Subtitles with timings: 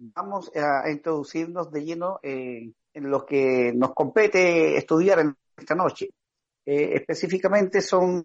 [0.00, 6.08] vamos a introducirnos de lleno en lo que nos compete estudiar esta noche.
[6.64, 8.24] Eh, específicamente son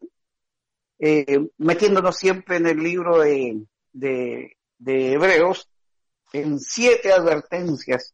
[0.99, 4.55] eh, metiéndonos siempre en el libro de, de,
[5.13, 5.69] Hebreos,
[6.33, 8.13] en siete advertencias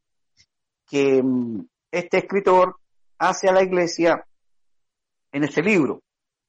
[0.89, 2.78] que mm, este escritor
[3.18, 4.25] hace a la iglesia
[5.32, 6.02] en este libro.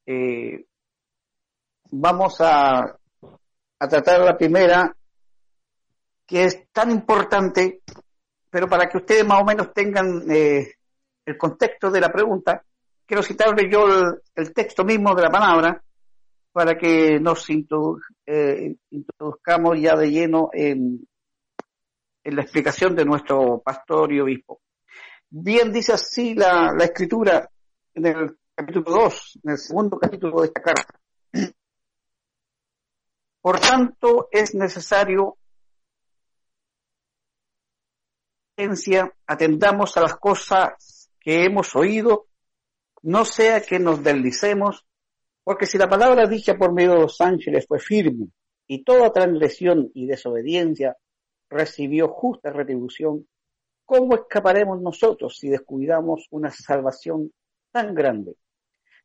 [0.06, 0.64] Eh,
[1.90, 2.98] vamos a,
[3.78, 4.94] a tratar la primera,
[6.26, 7.82] que es tan importante,
[8.50, 10.74] pero para que ustedes más o menos tengan eh,
[11.24, 12.64] el contexto de la pregunta,
[13.06, 13.86] quiero citarle yo
[14.34, 15.82] el, texto mismo de la palabra
[16.52, 21.06] para que nos eh, introduzcamos ya de lleno en,
[22.24, 24.60] en, la explicación de nuestro pastor y obispo.
[25.30, 27.48] Bien dice así la, la escritura
[27.94, 31.00] en el capítulo 2, en el segundo capítulo de esta carta.
[33.40, 35.38] Por tanto, es necesario
[39.26, 42.26] atendamos a las cosas que hemos oído,
[43.02, 44.86] no sea que nos deslicemos,
[45.44, 48.28] porque si la palabra dicha por medio de los ángeles fue firme
[48.66, 50.96] y toda transgresión y desobediencia
[51.50, 53.26] recibió justa retribución,
[53.84, 57.32] ¿cómo escaparemos nosotros si descuidamos una salvación
[57.72, 58.36] tan grande,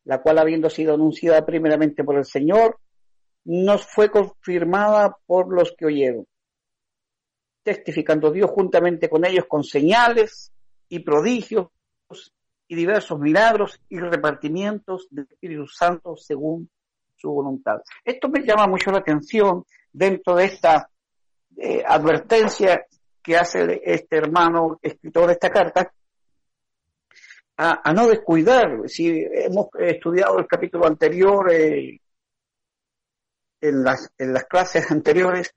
[0.04, 2.78] la cual habiendo sido anunciada primeramente por el Señor,
[3.44, 6.26] nos fue confirmada por los que oyeron,
[7.68, 10.50] testificando Dios juntamente con ellos con señales
[10.88, 11.68] y prodigios
[12.66, 16.70] y diversos milagros y repartimientos del Espíritu Santo según
[17.14, 17.82] su voluntad.
[18.02, 20.88] Esto me llama mucho la atención dentro de esta
[21.58, 22.86] eh, advertencia
[23.22, 25.92] que hace este hermano escritor de esta carta,
[27.58, 28.88] a, no descuidar.
[28.88, 32.00] Si hemos estudiado el capítulo anterior, eh,
[33.60, 35.52] en las, en las clases anteriores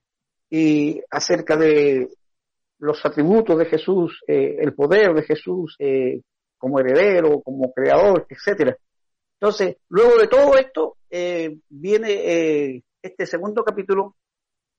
[0.53, 2.09] y acerca de
[2.79, 6.21] los atributos de Jesús, eh, el poder de Jesús eh,
[6.57, 8.75] como heredero, como creador, etcétera.
[9.39, 14.15] Entonces, luego de todo esto, eh, viene este segundo capítulo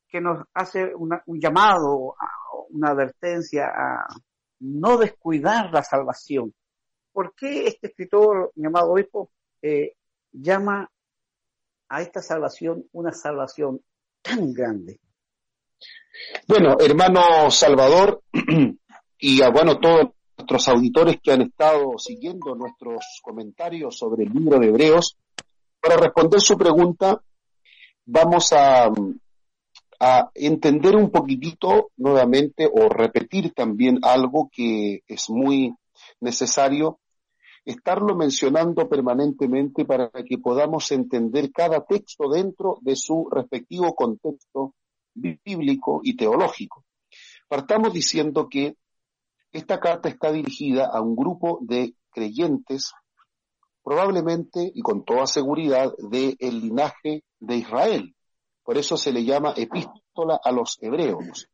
[0.09, 2.17] que nos hace un llamado,
[2.69, 4.07] una advertencia a
[4.61, 6.53] no descuidar la salvación.
[7.13, 9.31] ¿Por qué este escritor llamado obispo
[10.33, 10.89] llama
[11.89, 13.81] a esta salvación una salvación
[14.23, 15.01] tan grande?
[16.47, 18.23] Bueno, hermano Salvador,
[19.19, 24.59] y a bueno, todos nuestros auditores que han estado siguiendo nuestros comentarios sobre el libro
[24.59, 25.17] de Hebreos,
[25.81, 27.21] para responder su pregunta,
[28.05, 28.91] vamos a,
[30.01, 35.75] a entender un poquitito nuevamente o repetir también algo que es muy
[36.21, 36.99] necesario
[37.65, 44.75] estarlo mencionando permanentemente para que podamos entender cada texto dentro de su respectivo contexto
[45.15, 46.85] bíblico y teológico.
[47.49, 48.77] Partamos diciendo que
[49.53, 52.93] esta carta está dirigida a un grupo de creyentes,
[53.83, 58.15] probablemente y con toda seguridad, del linaje de Israel.
[58.63, 61.49] Por eso se le llama epístola a los hebreos.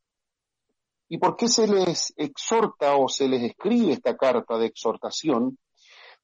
[1.08, 5.58] ¿Y por qué se les exhorta o se les escribe esta carta de exhortación?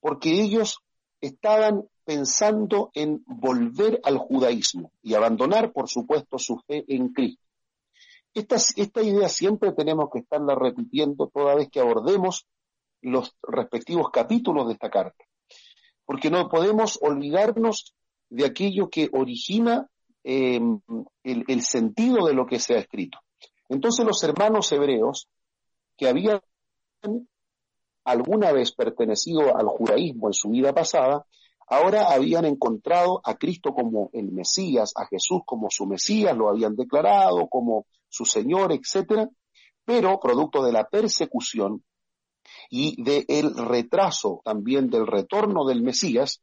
[0.04, 0.80] porque ellos
[1.24, 7.42] estaban pensando en volver al judaísmo y abandonar, por supuesto, su fe en Cristo.
[8.34, 12.46] Esta, idea siempre tenemos que estarla repitiendo toda vez que abordemos
[13.00, 15.24] los respectivos capítulos de esta carta,
[16.04, 17.94] porque no podemos olvidarnos
[18.28, 19.88] de aquello que origina
[20.24, 20.80] em,
[21.22, 23.18] el, el sentido de lo que se ha escrito.
[23.68, 25.28] Entonces los hermanos hebreos
[25.96, 26.40] que habían
[28.04, 31.26] alguna vez pertenecido al judaísmo en su vida pasada,
[31.66, 36.76] ahora habían encontrado a Cristo como el Mesías, a Jesús como su Mesías, lo habían
[36.76, 39.28] declarado como su Señor, etcétera,
[39.84, 41.82] pero producto de la persecución
[42.70, 46.43] y del retraso también del retorno del Mesías,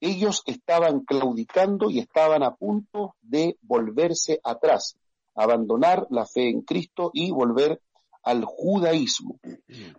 [0.00, 4.96] ellos estaban claudicando y estaban a punto de volverse atrás,
[5.34, 7.80] abandonar la fe en Cristo y volver
[8.22, 9.38] al judaísmo.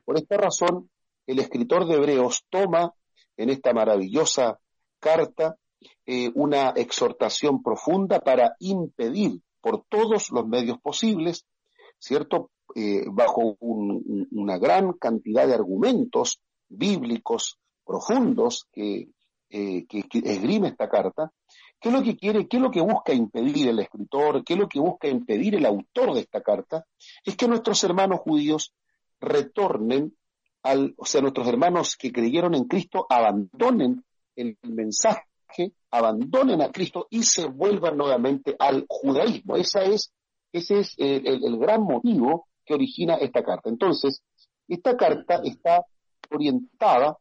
[0.05, 0.89] Por esta razón,
[1.27, 2.93] el escritor de Hebreos toma
[3.37, 4.59] en esta maravillosa
[4.99, 5.57] carta
[6.05, 11.45] eh, una exhortación profunda para impedir por todos los medios posibles,
[11.99, 12.51] ¿cierto?
[12.75, 19.09] Eh, bajo una gran cantidad de argumentos bíblicos profundos que,
[19.49, 21.31] eh, que, que, esgrime esta carta,
[21.79, 24.59] ¿qué es lo que quiere, qué es lo que busca impedir el escritor, qué es
[24.59, 26.85] lo que busca impedir el autor de esta carta?
[27.23, 28.73] Es que nuestros hermanos judíos
[29.19, 30.15] retornen
[30.63, 34.03] al, o sea, nuestros hermanos que creyeron en Cristo abandonen
[34.35, 35.25] el mensaje,
[35.91, 39.57] abandonen a Cristo y se vuelvan nuevamente al judaísmo.
[39.57, 40.11] Esa es,
[40.51, 43.69] ese es el, gran motivo que origina esta carta.
[43.69, 44.23] Entonces,
[44.67, 45.85] esta carta está
[46.31, 47.17] orientada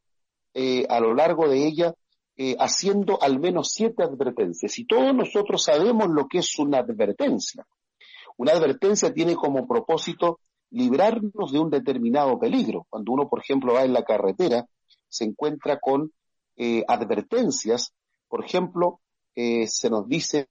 [0.55, 1.95] eh, a lo largo de ella
[2.37, 4.79] eh, haciendo al menos siete advertencias.
[4.79, 7.67] Y todos nosotros sabemos lo que es una advertencia.
[8.39, 10.41] Una advertencia tiene como propósito
[10.73, 12.87] librarnos de un determinado peligro.
[12.91, 14.67] Cuando uno, por ejemplo, va en la carretera,
[15.09, 16.13] se encuentra con
[16.57, 17.95] eh, advertencias.
[18.29, 19.01] Por ejemplo,
[19.35, 20.49] se nos dice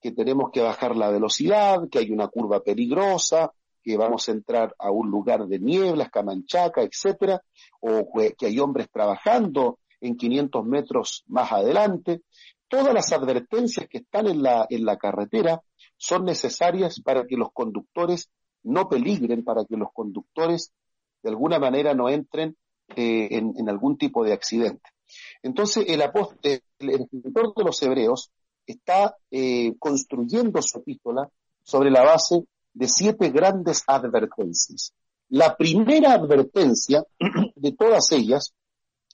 [0.00, 3.52] que tenemos que bajar la velocidad, que hay una curva peligrosa,
[3.82, 7.42] que vamos a entrar a un lugar de nieblas, camanchaca, etcétera,
[7.80, 8.06] o
[8.38, 12.22] que hay hombres trabajando en 500 metros más adelante.
[12.68, 15.62] Todas las advertencias que están en la, en la carretera
[15.96, 18.30] son necesarias para que los conductores
[18.62, 20.72] no peligren, para que los conductores
[21.22, 22.56] de alguna manera no entren
[22.96, 24.90] eh, en, algún tipo de accidente.
[25.42, 28.30] Entonces, el, apóstol, el escritor de los Hebreos
[28.66, 31.28] está eh, construyendo su epístola
[31.62, 34.94] sobre la base de siete grandes advertencias.
[35.28, 37.04] La primera advertencia
[37.56, 38.52] de todas ellas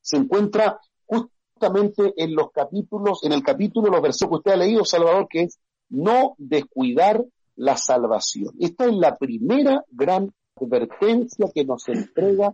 [0.01, 4.85] se encuentra justamente en los capítulos, en el capítulo, los versos que usted ha leído,
[4.85, 5.59] Salvador, que es
[5.89, 7.25] no descuidar
[7.57, 8.55] la salvación.
[8.61, 12.53] Esta es la primera gran advertencia que nos entrega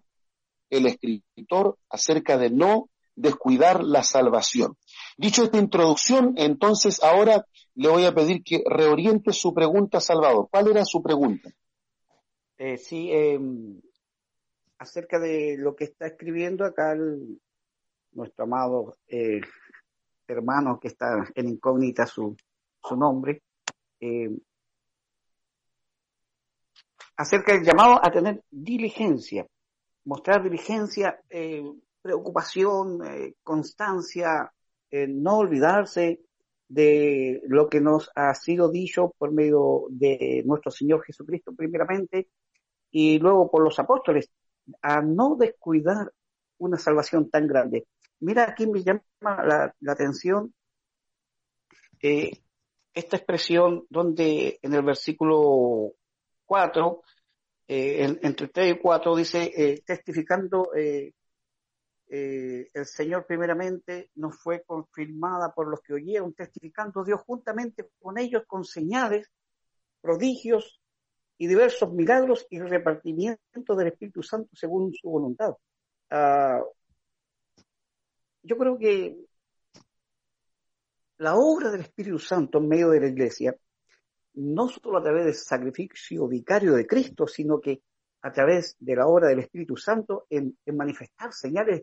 [0.70, 4.76] el escritor acerca de no descuidar la salvación.
[5.18, 10.48] Dicho esta introducción, entonces ahora le voy a pedir que reoriente su pregunta, Salvador.
[10.50, 11.50] ¿Cuál era su pregunta?
[12.56, 13.80] Eh, sí, em,
[14.78, 16.96] acerca de lo que está escribiendo acá
[18.12, 19.40] nuestro amado eh,
[20.26, 22.36] hermano que está en incógnita su,
[22.82, 23.42] su nombre,
[24.00, 24.38] em,
[27.16, 29.46] acerca del llamado a tener diligencia,
[30.04, 31.62] mostrar diligencia, eh,
[32.00, 33.00] preocupación,
[33.42, 34.52] constancia,
[34.90, 36.20] no olvidarse
[36.72, 42.28] de lo que nos ha sido dicho por medio de nuestro Señor Jesucristo primeramente
[42.90, 44.30] y luego por los apóstoles,
[44.80, 46.12] a no descuidar
[46.58, 47.86] una salvación tan grande.
[48.20, 50.54] Mira, aquí me llama la, atención
[52.00, 52.38] eh,
[52.94, 55.92] esta expresión donde en el versículo
[56.52, 57.02] 4,
[57.66, 61.14] eh, entre 3 y 4 dice, eh, testificando eh,
[62.06, 68.42] el Señor primeramente nos fue confirmada por los que oyeron, testificando Dios juntamente con ellos
[68.46, 69.30] con señales,
[70.02, 70.78] prodigios
[71.38, 75.54] y diversos milagros y repartimiento del Espíritu Santo según su voluntad.
[76.10, 76.60] Ah,
[78.42, 79.16] yo creo que
[81.16, 83.56] la obra del Espíritu Santo en medio de la iglesia,
[84.34, 87.82] no solo a través del sacrificio vicario de Cristo, sino que
[88.22, 91.82] a través de la obra del Espíritu Santo en manifestar señales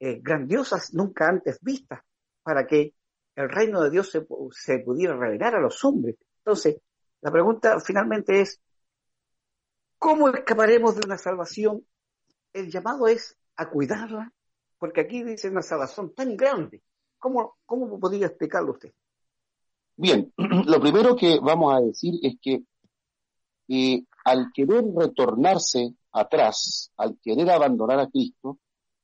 [0.00, 2.00] eh, grandiosas nunca antes vistas
[2.42, 2.94] para que
[3.36, 6.16] el reino de Dios se, se pudiera revelar a los hombres.
[6.38, 6.76] Entonces,
[7.20, 8.60] la pregunta finalmente es,
[9.98, 11.86] ¿cómo escaparemos de una salvación?
[12.52, 14.32] El llamado es a cuidarla,
[14.78, 16.82] porque aquí dice una salvación tan grande.
[17.18, 18.92] ¿Cómo, cómo podría explicarlo usted?
[19.96, 20.32] Bien,
[20.66, 22.64] lo primero que vamos a decir es que
[23.68, 28.58] eh, al querer retornarse atrás, al querer abandonar a Cristo,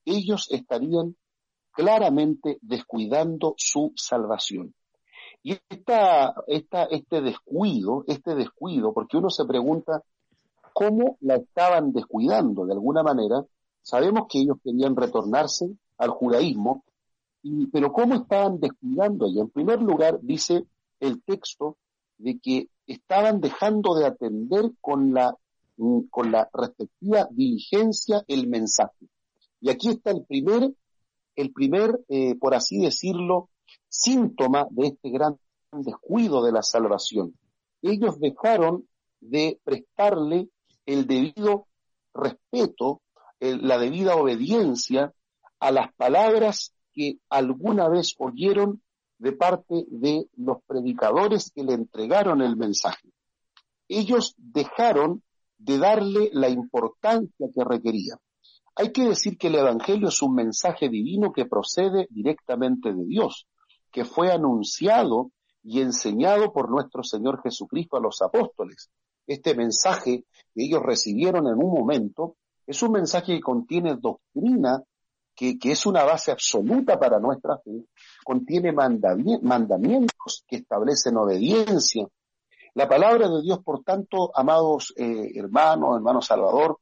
[0.05, 1.15] ellos estarían
[1.71, 4.73] claramente descuidando su salvación.
[5.43, 10.03] Y esta, esta, este descuido, este descuido, porque uno se pregunta
[10.73, 13.43] cómo la estaban descuidando de alguna manera,
[13.81, 16.83] sabemos que ellos querían retornarse al judaísmo,
[17.43, 20.65] y, pero cómo estaban descuidando y En primer lugar, dice
[21.01, 21.77] el texto
[22.17, 25.35] de que estaban dejando de atender con la,
[26.09, 29.07] con la respectiva diligencia el mensaje.
[29.59, 30.73] Y aquí está el primer,
[31.35, 33.49] el primer, eh, por así decirlo,
[33.89, 35.37] síntoma de este gran
[35.71, 37.37] descuido de la salvación.
[37.81, 38.87] Ellos dejaron
[39.19, 40.49] de prestarle
[40.85, 41.67] el debido
[42.13, 43.01] respeto,
[43.39, 45.13] la debida obediencia
[45.59, 48.81] a las palabras que alguna vez oyeron
[49.21, 53.07] de parte de los predicadores que le entregaron el mensaje.
[53.87, 55.21] Ellos dejaron
[55.59, 58.15] de darle la importancia que requería.
[58.75, 63.45] Hay que decir que el Evangelio es un mensaje divino que procede directamente de Dios,
[63.91, 65.29] que fue anunciado
[65.61, 68.89] y enseñado por nuestro Señor Jesucristo a los apóstoles.
[69.27, 70.25] Este mensaje
[70.55, 74.81] que ellos recibieron en un momento es un mensaje que contiene doctrina,
[75.35, 77.85] que, es una base absoluta para nuestra fe,
[78.23, 82.07] contiene mandamientos que establecen obediencia.
[82.73, 86.79] La palabra de Dios, por tanto, amados eh, hermanos, hermanos Salvador,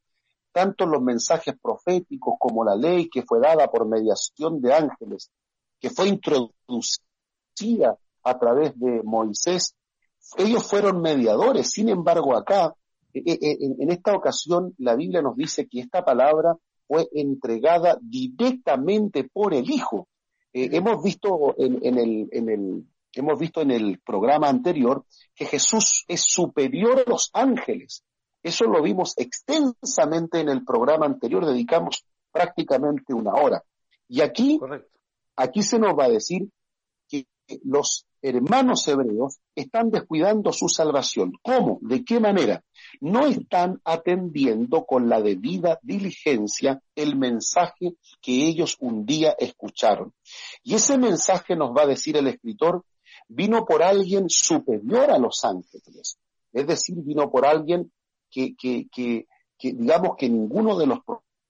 [0.51, 5.31] tanto los mensajes proféticos como la ley que fue dada por mediación de ángeles,
[5.79, 9.75] que fue introducida a través de Moisés,
[10.37, 11.69] ellos fueron mediadores.
[11.71, 12.73] Sin embargo, acá,
[13.13, 16.55] en esta ocasión la Biblia nos dice que esta palabra
[16.89, 20.07] fue entregada directamente por el Hijo.
[20.51, 25.05] hemos visto en, el, en, el, hemos visto en el programa anterior
[25.35, 28.03] que Jesús es superior a los ángeles.
[28.41, 33.63] Eso lo vimos extensamente en el programa anterior, dedicamos prácticamente una hora.
[34.07, 34.59] Y aquí,
[35.35, 36.49] aquí se nos va a decir
[37.63, 41.33] los hermanos hebreos están descuidando su salvación.
[41.41, 41.79] ¿Cómo?
[41.81, 42.63] ¿De qué manera?
[42.99, 50.13] No están atendiendo con la debida diligencia el mensaje que ellos un día escucharon.
[50.63, 52.83] Y ese mensaje nos va a decir el escritor,
[53.27, 56.17] vino por alguien superior a los ángeles.
[56.51, 57.91] Es decir, vino por alguien
[58.29, 59.27] que, que, que,
[59.57, 60.99] que digamos que ninguno de los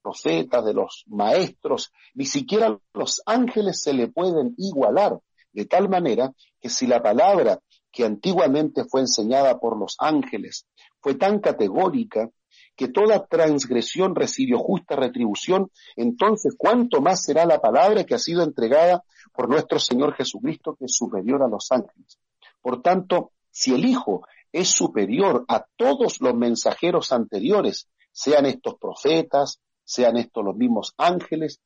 [0.01, 5.19] profetas, de los maestros, ni siquiera los ángeles se le pueden igualar,
[5.51, 7.59] de tal manera que si la palabra
[7.91, 10.67] que antiguamente fue enseñada por los ángeles
[11.01, 12.29] fue tan categórica
[12.75, 18.41] que toda transgresión recibió justa retribución, entonces cuánto más será la palabra que ha sido
[18.41, 19.03] entregada
[19.33, 22.17] por nuestro Señor Jesucristo, que es superior a los ángeles.
[22.61, 29.59] Por tanto, si el Hijo es superior a todos los mensajeros anteriores, sean estos profetas,
[29.83, 31.59] sean estos los mismos ángeles,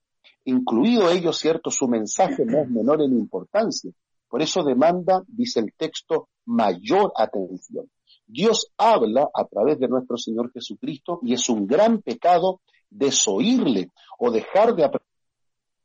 [0.45, 3.91] incluido ellos, cierto, su mensaje no es menor en importancia.
[4.27, 7.89] Por eso demanda, dice el texto, mayor atención.
[8.25, 14.31] Dios habla a través de nuestro Señor Jesucristo y es un gran pecado desoírle o
[14.31, 14.89] dejar de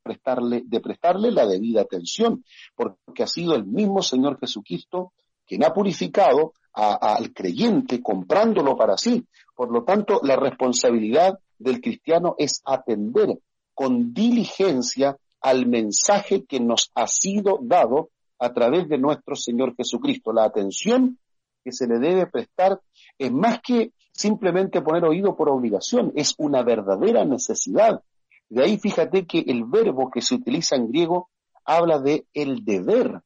[0.03, 5.13] prestarle, de prestarle la debida atención, porque ha sido el mismo Señor Jesucristo
[5.47, 9.27] quien ha purificado al creyente comprándolo para sí.
[9.57, 13.39] Por lo tanto, la responsabilidad del cristiano es atender
[13.79, 20.33] con diligencia al mensaje que nos ha sido dado a través de nuestro Señor Jesucristo.
[20.33, 21.17] La atención
[21.63, 22.81] que se le debe prestar
[23.17, 28.03] es más que simplemente poner oído por obligación, es una verdadera necesidad.
[28.49, 31.31] De ahí fíjate que el verbo que se utiliza en griego
[31.65, 33.21] habla de el deber.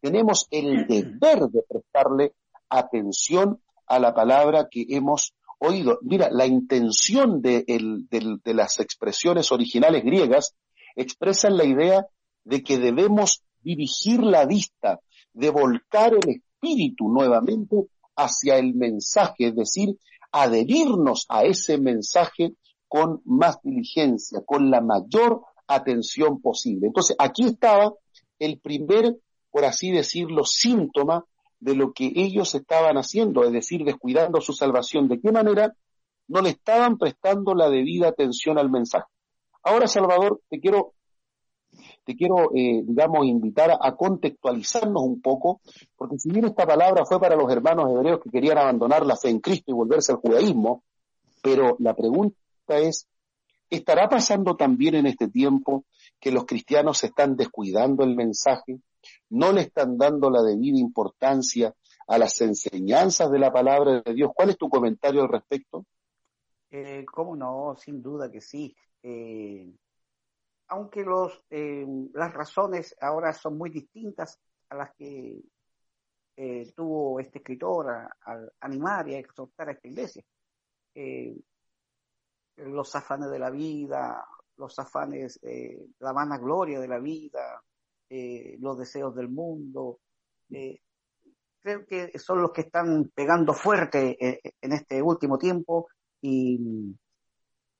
[0.00, 2.32] Tenemos el deber de prestarle
[2.70, 5.98] atención a la palabra que hemos oído.
[6.02, 7.64] Mira, la intención de,
[8.44, 10.54] las expresiones originales griegas
[10.96, 12.06] expresan la idea
[12.44, 15.00] de que debemos dirigir la vista,
[15.32, 17.76] de volcar el espíritu nuevamente
[18.16, 19.96] hacia el mensaje, es decir,
[20.32, 22.54] adherirnos a ese mensaje
[22.88, 26.88] con más diligencia, con la mayor atención posible.
[26.88, 27.92] Entonces, aquí estaba
[28.38, 29.16] el primer,
[29.50, 31.24] por así decirlo, síntoma
[31.60, 35.08] de lo que ellos estaban haciendo, es decir, descuidando su salvación.
[35.08, 35.74] ¿De qué manera?
[36.26, 39.06] No le estaban prestando la debida atención al mensaje.
[39.62, 40.94] Ahora, Salvador, te quiero,
[42.04, 45.60] te quiero, eh, digamos, invitar a, contextualizarnos un poco,
[45.96, 49.28] porque si bien esta palabra fue para los hermanos hebreos que querían abandonar la fe
[49.28, 50.82] en Cristo y volverse al judaísmo,
[51.42, 52.34] pero la pregunta
[52.68, 53.06] es,
[53.68, 55.84] ¿estará pasando también en este tiempo
[56.18, 58.80] que los cristianos están descuidando el mensaje?
[59.30, 61.74] No le están dando la debida importancia
[62.06, 64.32] a las enseñanzas de la palabra de Dios.
[64.34, 65.86] ¿Cuál es tu comentario al respecto?
[66.70, 67.76] Eh, ¿Cómo no?
[67.76, 68.74] Sin duda que sí.
[69.02, 69.72] Eh,
[70.68, 74.38] aunque los, eh, las razones ahora son muy distintas
[74.68, 75.40] a las que
[76.36, 77.88] eh, tuvo este escritor
[78.22, 80.24] al animar y a exhortar a esta iglesia.
[82.56, 84.24] los afanes de la vida,
[84.56, 85.40] los afanes,
[85.98, 87.62] la vanagloria de la vida,
[88.10, 90.00] eh, los deseos del mundo.
[90.50, 90.80] Eh,
[91.60, 95.88] creo que son los que están pegando fuerte eh, en este último tiempo
[96.20, 96.94] y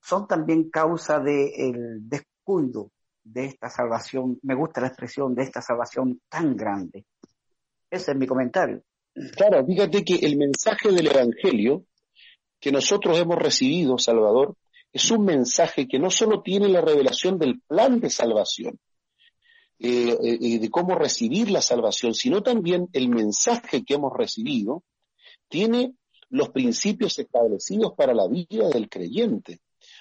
[0.01, 2.91] son también causa del descuido
[3.23, 7.05] de esta salvación, me gusta la expresión de esta salvación tan grande.
[7.91, 8.83] Ese es mi comentario.
[9.37, 11.85] Claro, fíjate que el mensaje del Evangelio
[12.61, 14.57] que nosotros hemos recibido, Salvador,
[14.93, 18.79] es un mensaje que no solo tiene la revelación del plan de salvación,
[19.83, 24.83] eh, eh, de cómo recibir la salvación, sino también el mensaje que hemos recibido
[25.49, 25.95] tiene
[26.29, 29.61] los principios establecidos para la vida del creyente.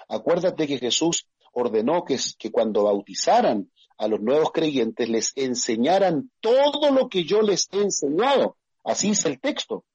[0.09, 6.91] Acuérdate que Jesús ordenó que, que cuando bautizaran a los nuevos creyentes les enseñaran todo
[6.91, 8.57] lo que yo les he enseñado.
[8.83, 9.85] Así es el texto.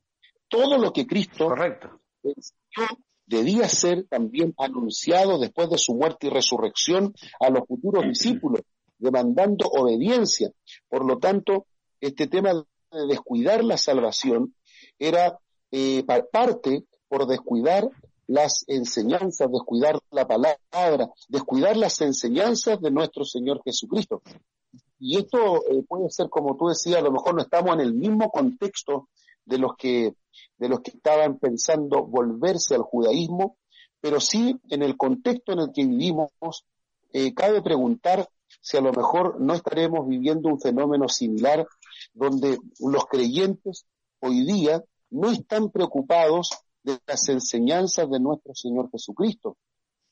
[0.48, 2.00] Todo lo que Cristo Correcto.
[3.26, 8.62] debía ser también anunciado después de su muerte y resurrección a los futuros discípulos
[9.04, 10.50] demandando obediencia.
[10.88, 11.66] Por lo tanto,
[12.00, 14.54] este tema de descuidar la salvación
[14.98, 15.38] era
[15.70, 17.88] eh, parte por descuidar
[18.26, 24.22] las enseñanzas, descuidar la palabra, descuidar las enseñanzas de nuestro Señor Jesucristo.
[24.98, 27.92] Y esto eh, puede ser, como tú decías, a lo mejor no estamos en el
[27.92, 29.08] mismo contexto
[29.44, 30.14] de los que,
[30.56, 33.58] de los que estaban pensando volverse al judaísmo,
[34.00, 36.30] pero sí en el contexto en el que vivimos,
[37.12, 38.28] eh, cabe preguntar
[38.60, 41.66] si a lo mejor no estaremos viviendo un fenómeno similar
[42.12, 43.86] donde los creyentes
[44.20, 46.50] hoy día no están preocupados
[46.82, 49.56] de las enseñanzas de nuestro Señor Jesucristo.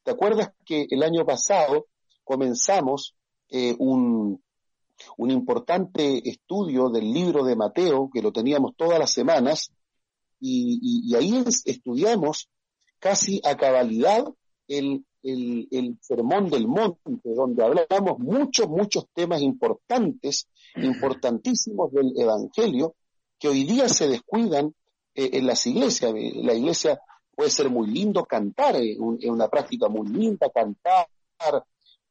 [0.03, 1.87] ¿Te acuerdas que el año pasado
[2.25, 3.15] comenzamos
[3.49, 4.43] eh, un,
[5.17, 9.73] un importante estudio del libro de Mateo, que lo teníamos todas las semanas,
[10.45, 12.49] y, ahí estudiamos
[12.99, 14.25] casi a cabalidad
[14.69, 22.95] el, el, sermón del monte, donde hablamos muchos, muchos temas importantes, importantísimos del Evangelio,
[23.39, 24.75] que hoy día se descuidan
[25.15, 26.13] eh, en las iglesias.
[26.13, 27.01] La iglesia
[27.35, 31.09] puede ser muy lindo cantar, es una práctica muy linda cantar,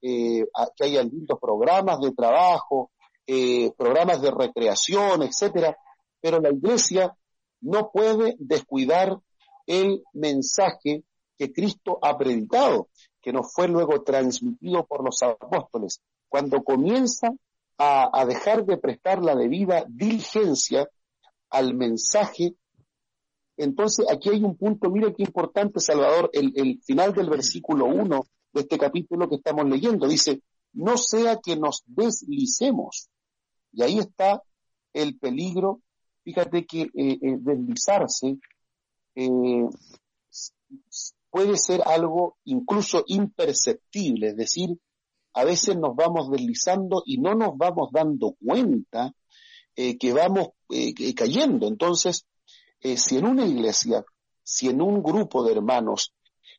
[0.01, 2.91] eh, que haya lindos programas de trabajo,
[3.25, 5.77] eh, programas de recreación, etcétera,
[6.19, 7.15] pero la iglesia
[7.61, 9.19] no puede descuidar
[9.67, 11.03] el mensaje
[11.41, 15.99] que Cristo ha predicado, que nos fue luego transmitido por los apóstoles.
[16.29, 17.31] Cuando comienza
[17.79, 20.87] a, dejar de prestar la debida diligencia
[21.49, 22.53] al mensaje,
[23.57, 28.61] entonces aquí hay un punto, mire qué importante, Salvador, el, final del versículo 1 de
[28.61, 30.07] este capítulo que estamos leyendo.
[30.07, 30.43] Dice,
[30.73, 33.09] no sea que nos deslicemos.
[33.73, 34.43] Y ahí está
[34.93, 35.81] el peligro.
[36.23, 38.37] Fíjate que eh, eh, deslizarse
[39.15, 39.65] eh,
[41.31, 44.77] puede ser algo incluso imperceptible, es decir,
[45.33, 49.13] a veces nos vamos deslizando y no nos vamos dando cuenta
[49.73, 50.49] que vamos
[51.15, 51.67] cayendo.
[51.67, 52.27] Entonces,
[52.81, 54.03] si en una iglesia,
[54.43, 56.13] si en un grupo de hermanos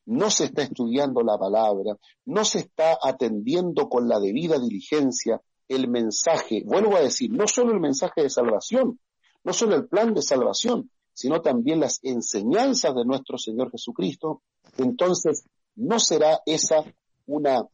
[0.07, 5.89] no se está estudiando la palabra, no se está atendiendo con la debida diligencia el
[5.89, 8.99] mensaje, vuelvo a decir, no solo el mensaje de salvación,
[9.45, 14.43] no solo el plan de salvación, sino también las enseñanzas de nuestro Señor Jesucristo,
[14.79, 16.85] entonces no será esa
[17.27, 17.67] una,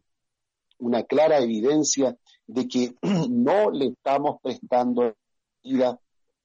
[0.78, 2.94] una clara evidencia de que
[3.30, 5.14] no le estamos prestando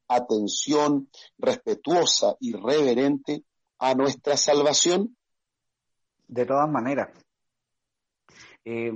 [0.08, 3.44] atención respetuosa y reverente
[3.80, 5.16] a nuestra salvación
[6.28, 7.10] de todas maneras.
[8.66, 8.92] Eh,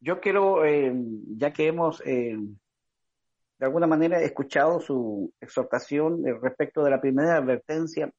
[0.00, 0.92] yo quiero, eh,
[1.36, 8.12] ya que hemos eh, de alguna manera escuchado su exhortación respecto de la primera advertencia,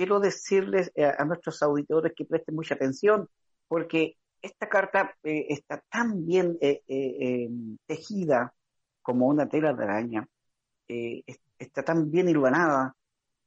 [0.00, 3.28] quiero decirles a nuestros auditores que presten mucha atención,
[3.68, 6.58] porque esta carta está tan bien
[7.86, 8.54] tejida
[9.02, 10.26] como una tela de araña,
[10.88, 12.96] está tan bien hilvanada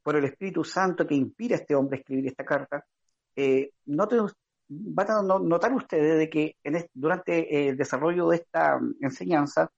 [0.03, 2.85] por el Espíritu Santo que inspira a este hombre a escribir esta carta,
[3.35, 6.57] eh, van a notar ustedes de que
[6.93, 9.71] durante el desarrollo de esta enseñanza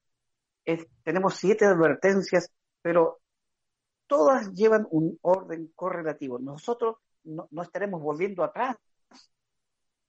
[1.05, 3.21] tenemos siete advertencias, pero
[4.07, 6.39] todas llevan un orden correlativo.
[6.39, 8.77] Nosotros no, estaremos volviendo atrás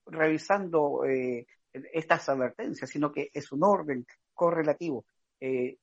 [0.07, 5.05] revisando eh, estas advertencias, sino que es un orden correlativo.
[5.41, 5.79] Eh,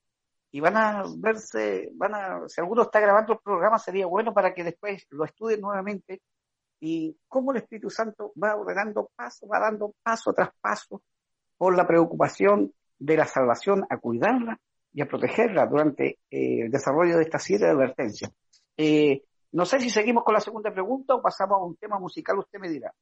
[0.50, 4.54] y van a verse, van a, si alguno está grabando el programa, sería bueno para
[4.54, 6.22] que después lo estudien nuevamente
[6.80, 11.02] y cómo el Espíritu Santo va ordenando paso, va dando paso tras paso
[11.56, 14.60] por la preocupación de la salvación a cuidarla
[14.94, 18.30] y a protegerla durante eh, el desarrollo de esta siete advertencias.
[18.76, 22.38] Eh, no sé si seguimos con la segunda pregunta o pasamos a un tema musical,
[22.38, 22.94] usted me dirá.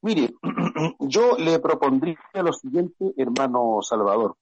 [0.00, 0.34] Mire,
[1.00, 4.36] yo le propondría lo siguiente, hermano Salvador.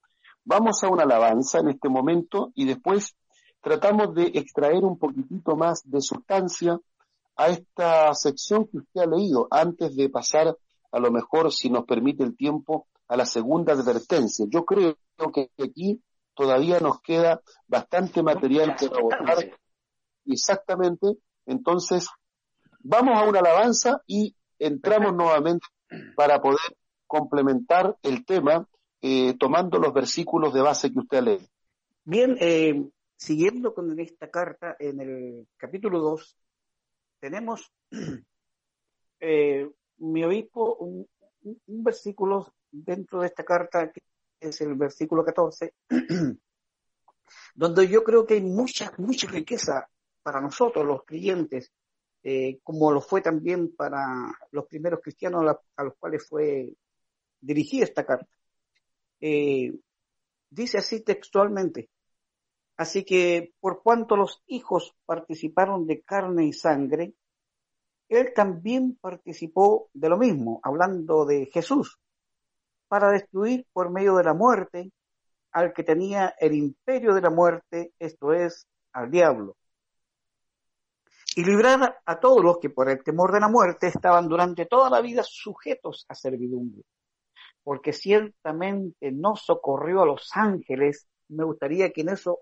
[0.44, 3.16] Vamos a una alabanza en este momento y después
[3.60, 6.78] tratamos de extraer un poquitito más de sustancia
[7.36, 10.56] a esta sección que usted ha leído antes de pasar,
[10.90, 14.46] a lo mejor, si nos permite el tiempo, a la segunda advertencia.
[14.48, 14.96] Yo creo
[15.32, 16.00] que aquí
[16.34, 19.58] todavía nos queda bastante material que abordar.
[20.26, 21.06] Exactamente.
[21.46, 22.08] Entonces,
[22.80, 25.66] vamos a una alabanza y entramos nuevamente
[26.16, 26.60] para poder
[27.06, 28.66] complementar el tema
[29.02, 31.46] eh, tomando los versículos de base que usted leído.
[32.04, 36.36] Bien, eh, siguiendo con esta carta, en el capítulo 2,
[37.20, 37.72] tenemos,
[39.20, 39.68] eh,
[39.98, 41.06] mi obispo, un,
[41.66, 44.00] versículo dentro de esta carta, que
[44.48, 45.74] es el versículo 14,
[47.54, 49.88] donde yo creo que hay mucha, mucha riqueza
[50.22, 51.72] para nosotros, los creyentes,
[52.22, 55.44] eh, como lo fue también para los primeros cristianos
[55.76, 56.72] a, los cuales fue
[57.40, 58.28] dirigida esta carta.
[59.20, 59.72] Eh,
[60.50, 61.90] dice así textualmente,
[62.76, 67.14] Así que por cuanto los hijos participaron de carne y sangre,
[68.08, 72.00] él también participó de lo mismo, hablando de Jesús,
[72.92, 74.92] para destruir por medio de la muerte
[75.52, 79.56] al que tenía el imperio de la muerte, esto es, al diablo,
[81.34, 84.90] y librar a todos los que por el temor de la muerte estaban durante toda
[84.90, 86.82] la vida sujetos a servidumbre.
[87.62, 92.40] Porque ciertamente no socorrió a los ángeles, me gustaría que en eso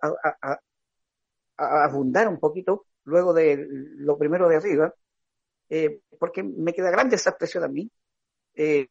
[1.58, 4.92] abundara un poquito, luego de lo primero de arriba,
[5.68, 7.88] eh, porque me queda grande esa expresión a mí,
[8.54, 8.88] eh,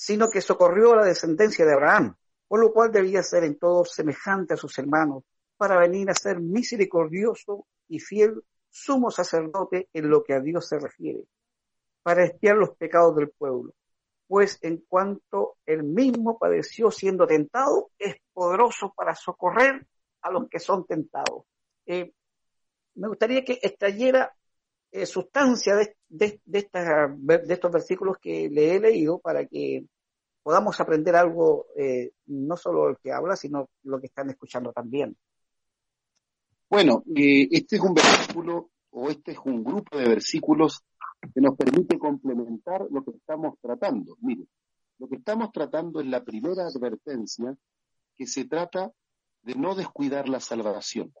[0.00, 2.16] sino que socorrió a la descendencia de Abraham,
[2.48, 5.24] por lo cual debía ser en todo semejante a sus hermanos,
[5.58, 10.78] para venir a ser misericordioso y fiel sumo sacerdote en lo que a Dios se
[10.78, 11.24] refiere,
[12.02, 13.74] para espiar los pecados del pueblo,
[14.26, 19.86] pues en cuanto él mismo padeció siendo tentado, es poderoso para socorrer
[20.22, 21.44] a los que son tentados.
[21.84, 22.14] Eh,
[22.94, 24.34] me gustaría que extrayera
[24.92, 26.68] eh, sustancia de, de, de,
[27.18, 29.84] de, estos versículos que le he leído para que
[30.42, 35.16] podamos aprender algo, eh, no solo el que habla, sino lo que están escuchando también.
[36.68, 40.82] Bueno, eh, este es un versículo o este es un grupo de versículos
[41.34, 44.16] que nos permite complementar lo que estamos tratando.
[44.20, 44.46] Mire,
[44.98, 47.56] lo que estamos tratando es la primera advertencia
[48.16, 48.92] que se trata
[49.42, 51.12] de no descuidar la salvación.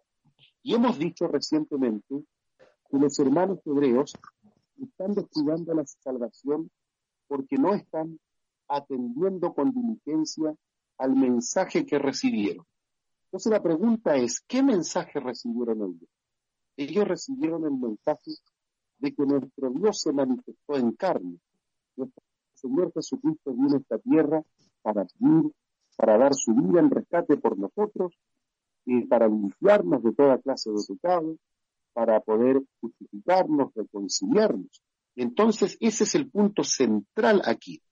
[0.62, 2.22] Y hemos dicho recientemente
[2.90, 4.14] que los hermanos hebreos
[4.80, 6.70] están descuidando la salvación
[7.28, 8.18] porque no están
[8.68, 10.54] atendiendo con diligencia
[10.98, 12.64] al mensaje que recibieron.
[13.26, 16.08] Entonces la pregunta es, ¿qué mensaje recibieron ellos?
[16.76, 18.32] Ellos recibieron el mensaje
[18.98, 21.38] de que nuestro Dios se manifestó en carne.
[21.96, 22.22] Nuestro
[22.54, 24.42] Señor Jesucristo vino a esta tierra
[24.82, 25.52] para vivir,
[25.96, 28.12] para dar su vida en rescate por nosotros,
[28.84, 31.36] y para limpiarnos de toda clase de pecado,
[32.00, 34.82] para poder justificarnos, reconciliarnos.
[35.16, 37.82] Entonces, ese es el punto central aquí.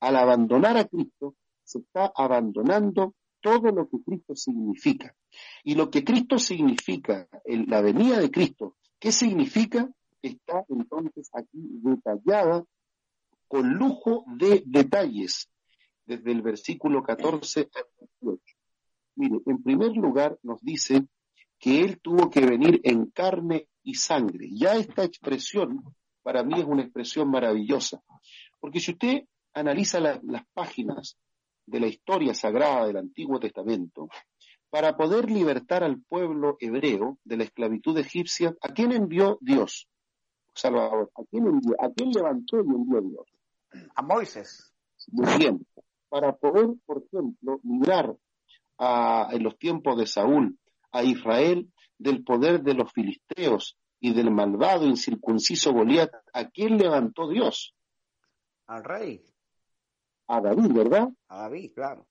[0.00, 5.14] Al abandonar a Cristo, se está abandonando todo lo que Cristo significa.
[5.64, 9.86] Y lo que Cristo significa, la venida de Cristo, ¿qué significa?
[10.22, 12.64] Está entonces aquí detallada
[13.48, 15.50] con lujo de detalles,
[16.06, 17.84] desde el versículo 14 al
[18.22, 18.42] 18.
[19.16, 21.06] Mire, en primer lugar nos dice
[21.58, 24.48] que Él tuvo que venir en carne y sangre.
[24.52, 25.82] Ya esta expresión
[26.22, 28.02] para mí es una expresión maravillosa,
[28.58, 31.16] porque si usted analiza las páginas
[31.66, 34.08] de la historia sagrada del Antiguo Testamento,
[34.70, 39.88] para poder libertar al pueblo hebreo de la esclavitud egipcia, ¿a quién envió Dios?
[40.54, 41.76] Salvador, ¿a quién envió?
[41.78, 43.26] ¿A quién levantó y envió Dios?
[43.94, 44.72] A Moisés.
[45.12, 45.66] Muy bien.
[46.08, 48.16] Para poder, por ejemplo, librar
[48.78, 50.58] a, en los tiempos de Saúl
[50.96, 57.28] a Israel del poder de los filisteos y del malvado incircunciso Goliat, ¿a quién levantó
[57.28, 57.74] Dios?
[58.66, 59.22] Al rey
[60.28, 61.08] a David, ¿verdad?
[61.28, 62.06] A David, claro.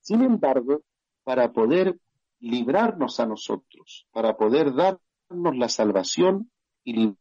[0.00, 0.82] Sin embargo,
[1.24, 1.98] para poder
[2.38, 6.50] librarnos a nosotros, para poder darnos la salvación
[6.84, 7.14] y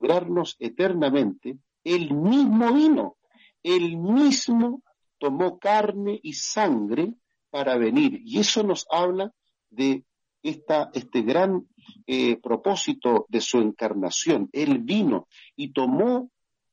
[0.00, 3.16] librarnos eternamente, él mismo vino,
[3.62, 4.82] él mismo
[5.18, 7.14] tomó carne y sangre
[7.50, 8.20] para venir.
[8.24, 9.32] Y eso nos habla
[9.70, 10.04] de
[10.42, 11.68] esta, este gran
[12.06, 14.48] eh, propósito de su encarnación.
[14.52, 16.30] Él vino y tomó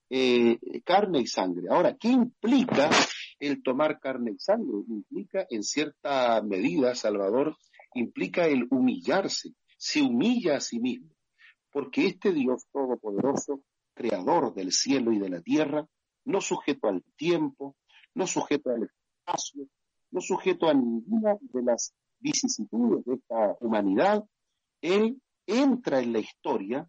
[0.09, 1.67] eh, carne y sangre.
[1.69, 2.89] Ahora, ¿qué implica
[3.39, 4.83] el tomar carne y sangre?
[4.87, 7.57] Implica, en cierta medida, Salvador,
[7.93, 11.09] implica el humillarse, se humilla a sí mismo,
[11.71, 13.61] porque este Dios todopoderoso,
[13.93, 15.87] creador del cielo y de la tierra,
[16.25, 17.75] no sujeto al tiempo,
[18.13, 19.67] no sujeto al espacio,
[20.11, 24.25] no sujeto a ninguna de las vicisitudes de esta humanidad,
[24.81, 26.87] Él entra en la historia,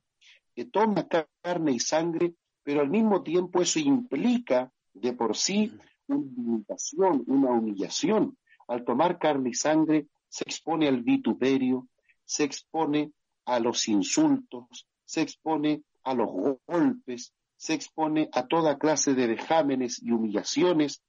[0.54, 1.06] que toma
[1.42, 2.34] carne y sangre
[2.68, 5.72] pero al mismo tiempo eso implica de por sí
[6.06, 8.36] una limitación, una humillación.
[8.66, 11.88] Al tomar carne y sangre se expone al vituperio,
[12.26, 13.12] se expone
[13.46, 16.28] a los insultos, se expone a los
[16.66, 21.00] golpes, se expone a toda clase de vejámenes y humillaciones.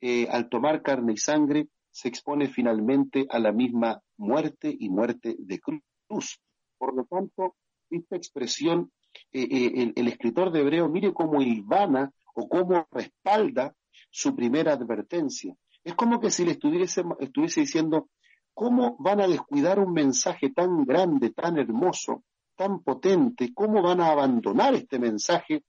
[0.00, 1.68] Eh, al tomar carne y sangre
[1.98, 6.40] se expone finalmente a la misma muerte y muerte de cruz.
[6.78, 7.56] Por lo tanto,
[7.90, 8.92] esta expresión
[9.32, 13.74] eh, eh, el, escritor de Hebreo mire cómo ilvana o cómo respalda
[14.10, 15.56] su primera advertencia.
[15.82, 18.08] Es como que si le estuviese, estuviese diciendo,
[18.54, 22.22] ¿cómo van a descuidar un mensaje tan grande, tan hermoso,
[22.54, 23.52] tan potente?
[23.52, 25.64] ¿Cómo van a abandonar este mensaje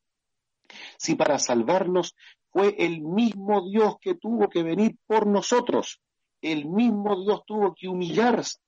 [0.99, 2.15] si para salvarnos
[2.51, 5.99] fue el mismo Dios que tuvo que venir por nosotros?
[6.41, 8.59] El mismo Dios tuvo que humillarse,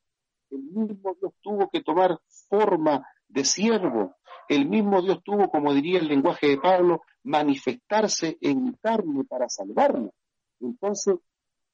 [0.50, 4.16] el mismo Dios tuvo que tomar forma de siervo,
[4.50, 10.12] el mismo Dios tuvo, como diría el lenguaje de Pablo, manifestarse en carne para salvarnos.
[10.60, 11.16] Entonces,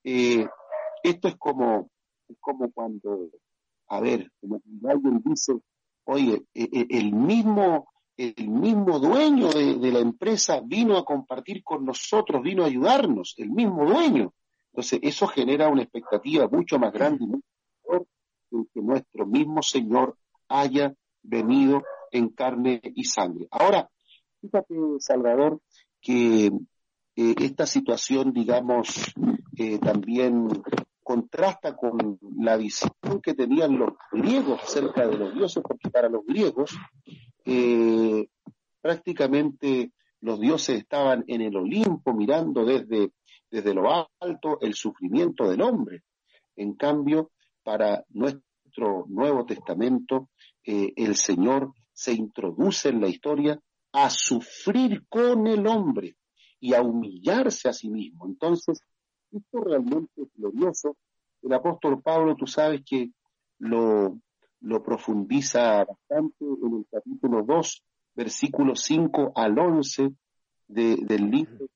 [0.04, 0.48] eh,
[1.04, 1.90] esto es como,
[2.40, 3.30] como cuando,
[3.88, 5.54] a ver, como alguien dice,
[6.10, 11.84] Oye, e, e, el mismo, el mismo dueño de, la empresa vino a compartir con
[11.84, 14.34] nosotros, vino a ayudarnos, el mismo dueño.
[14.78, 18.08] Entonces, eso genera una expectativa mucho más grande y mucho
[18.72, 20.16] que nuestro mismo Señor
[20.48, 23.48] haya venido en carne y sangre.
[23.50, 23.90] Ahora,
[24.40, 25.62] fíjate, Salvador,
[26.00, 26.52] que
[27.16, 29.16] eh, esta situación, digamos,
[29.58, 30.48] eh, también
[31.02, 32.92] contrasta con la visión
[33.24, 36.78] que tenían los griegos acerca de los dioses, porque para los griegos
[37.46, 38.28] eh,
[38.80, 43.12] prácticamente los dioses estaban en el Olimpo mirando desde,
[43.50, 46.04] desde lo alto el sufrimiento del hombre.
[46.56, 47.32] En cambio,
[47.64, 50.30] para nuestro Nuevo Testamento,
[50.64, 53.60] el Señor se introduce en la historia
[53.94, 56.16] a sufrir con el hombre
[56.60, 58.26] y a humillarse a sí mismo.
[58.28, 58.80] Entonces,
[59.32, 60.96] esto realmente es glorioso.
[61.42, 63.12] El apóstol Pablo, tú sabes que
[63.60, 64.20] lo,
[64.84, 67.84] profundiza bastante en el capítulo 2,
[68.16, 70.10] versículos 5 al 11
[70.68, 71.70] del libro de,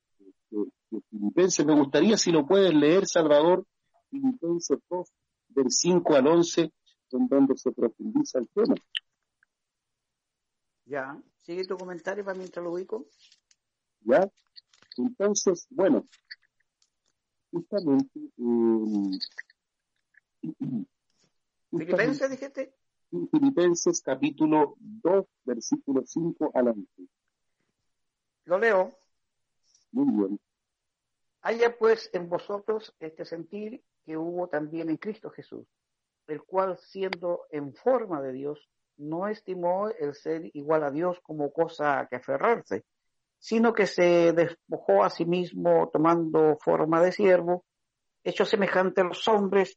[1.10, 1.64] Filipenses.
[1.66, 3.66] Me gustaría si lo puedes leer, Salvador,
[4.10, 5.08] Filipenses 2,
[5.48, 6.72] del 5 al 11,
[7.12, 8.74] en donde se profundiza el tema.
[10.84, 13.06] Ya, sigue tu comentario para mientras lo ubico.
[14.00, 14.30] Ya,
[14.96, 16.06] entonces, bueno,
[17.50, 18.20] justamente...
[18.36, 19.18] Eh,
[21.70, 22.74] ¿Filipenses dijiste?
[23.30, 26.86] Filipenses capítulo 2, versículo 5 al 11.
[28.44, 28.90] Lo leo.
[29.92, 30.40] Muy bien.
[31.42, 35.66] Haya pues en vosotros este sentir que hubo también en Cristo Jesús,
[36.28, 41.52] el cual siendo en forma de Dios, no estimó el ser igual a Dios como
[41.52, 42.84] cosa que aferrarse,
[43.38, 47.64] sino que se despojó a sí mismo tomando forma de siervo,
[48.22, 49.76] hecho semejante a los hombres,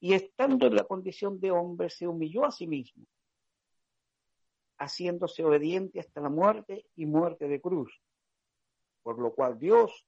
[0.00, 3.04] y estando en la condición de hombre se humilló a sí mismo,
[4.78, 8.00] haciéndose obediente hasta la muerte y muerte de cruz,
[9.02, 10.06] por lo cual Dios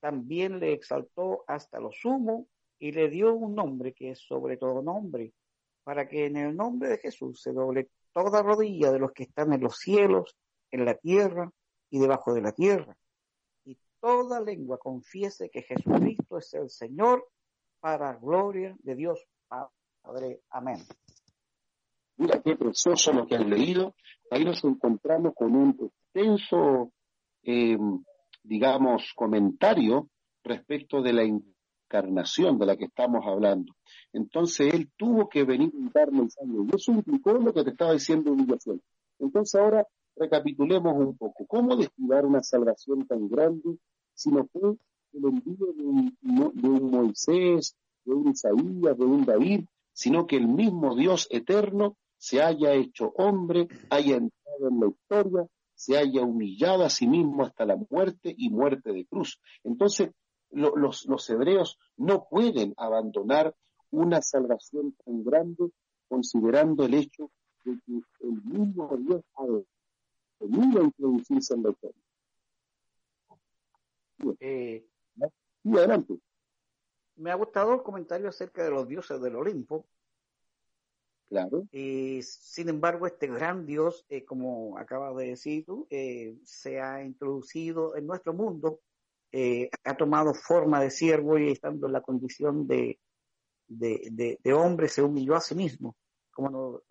[0.00, 4.82] también le exaltó hasta lo sumo y le dio un nombre que es sobre todo
[4.82, 5.32] nombre,
[5.84, 9.52] para que en el nombre de Jesús se doble toda rodilla de los que están
[9.52, 10.36] en los cielos,
[10.70, 11.50] en la tierra
[11.90, 12.96] y debajo de la tierra.
[13.64, 17.28] Y toda lengua confiese que Jesucristo es el Señor
[17.80, 19.26] para gloria de Dios
[20.02, 20.40] Padre.
[20.50, 20.78] Amén.
[22.16, 23.94] Mira qué precioso lo que han leído.
[24.30, 26.92] Ahí nos encontramos con un extenso,
[27.42, 27.78] eh,
[28.42, 30.08] digamos, comentario
[30.44, 33.74] respecto de la encarnación de la que estamos hablando.
[34.12, 36.66] Entonces él tuvo que venir a darle el.
[36.70, 38.80] Y eso implicó lo que te estaba diciendo humillación.
[39.18, 41.46] Entonces ahora recapitulemos un poco.
[41.46, 43.76] ¿Cómo describir una salvación tan grande
[44.14, 44.76] si no fue
[45.12, 46.12] el envío de
[46.54, 47.74] de un Moisés,
[48.04, 53.12] de un Isaías, de un David, sino que el mismo Dios eterno se haya hecho
[53.16, 55.46] hombre, haya entrado en la historia,
[55.80, 59.40] se haya humillado a sí mismo hasta la muerte y muerte de cruz.
[59.64, 60.10] Entonces,
[60.50, 63.56] los, los hebreos no pueden abandonar
[63.90, 65.70] una salvación tan grande
[66.06, 67.30] considerando el hecho
[67.64, 67.92] de que
[68.26, 69.46] el mismo Dios ha
[70.40, 72.02] venido a introducirse en la historia.
[74.38, 74.84] Eh,
[75.64, 76.20] adelante.
[77.16, 79.86] Me ha gustado el comentario acerca de los dioses del Olimpo.
[81.30, 81.68] Claro.
[81.70, 87.04] Eh, sin embargo, este gran Dios, eh, como acabas de decir tú, eh, se ha
[87.04, 88.80] introducido en nuestro mundo
[89.84, 92.98] ha tomado forma de siervo y estando en la condición de,
[94.52, 95.94] hombre se humilló a sí mismo,
[96.32, 96.82] como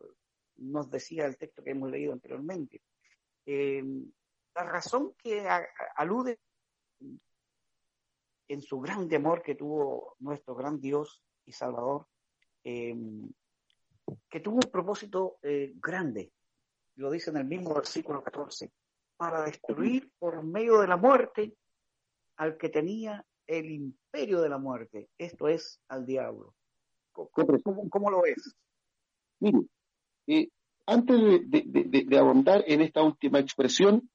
[0.55, 2.81] nos decía el texto que hemos leído anteriormente.
[3.45, 5.45] La razón que
[5.97, 6.39] alude
[8.47, 12.07] en su grande amor que tuvo nuestro gran Dios y Salvador,
[14.29, 16.31] que tuvo un propósito grande,
[16.95, 18.71] lo dice en el mismo versículo 14,
[19.17, 21.53] para destruir por medio de la muerte
[22.37, 26.53] al que tenía el imperio de la muerte, esto es al diablo.
[27.11, 28.55] ¿Cómo, lo ves?
[29.39, 29.59] Mire,
[30.27, 30.49] eh,
[30.85, 31.17] antes
[31.49, 34.09] de, de, abundar en esta última expresión,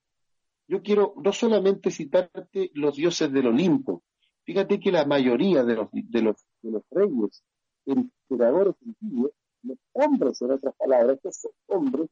[0.69, 4.03] yo quiero no solamente citarte los dioses del Olimpo,
[4.45, 7.43] fíjate que la mayoría de los, de los, los reyes,
[7.85, 9.33] emperadores antiguos,
[9.65, 12.09] los hombres, en otras palabras, estos hombres,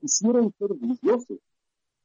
[0.00, 0.70] quisieron ser
[1.02, 1.38] dioses.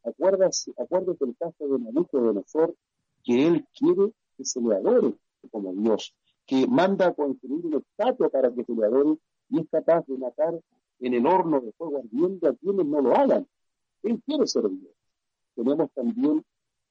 [0.03, 2.75] Acuérdate, acuérdate el caso de Nabucodonosor,
[3.23, 5.13] que él quiere que se le adore
[5.51, 6.13] como Dios,
[6.45, 9.17] que manda a construir un estatua para que se le adore
[9.49, 10.60] y es capaz de matar
[10.99, 13.47] en el horno de fuego ardiente a quienes no lo hagan.
[14.03, 14.93] Él quiere ser Dios.
[15.55, 16.43] Tenemos también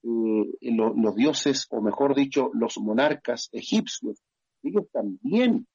[0.02, 4.18] eh, los dioses, o mejor dicho, los monarcas egipcios.
[4.62, 5.66] Ellos también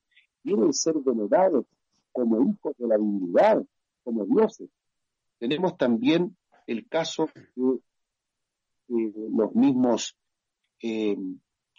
[0.44, 1.65] quieren ser venerados
[2.12, 3.63] como hijos de la divinidad,
[4.04, 4.69] como dioses.
[5.39, 6.36] tenemos también
[6.67, 7.80] el caso de
[8.88, 10.15] los mismos
[10.82, 11.17] eh,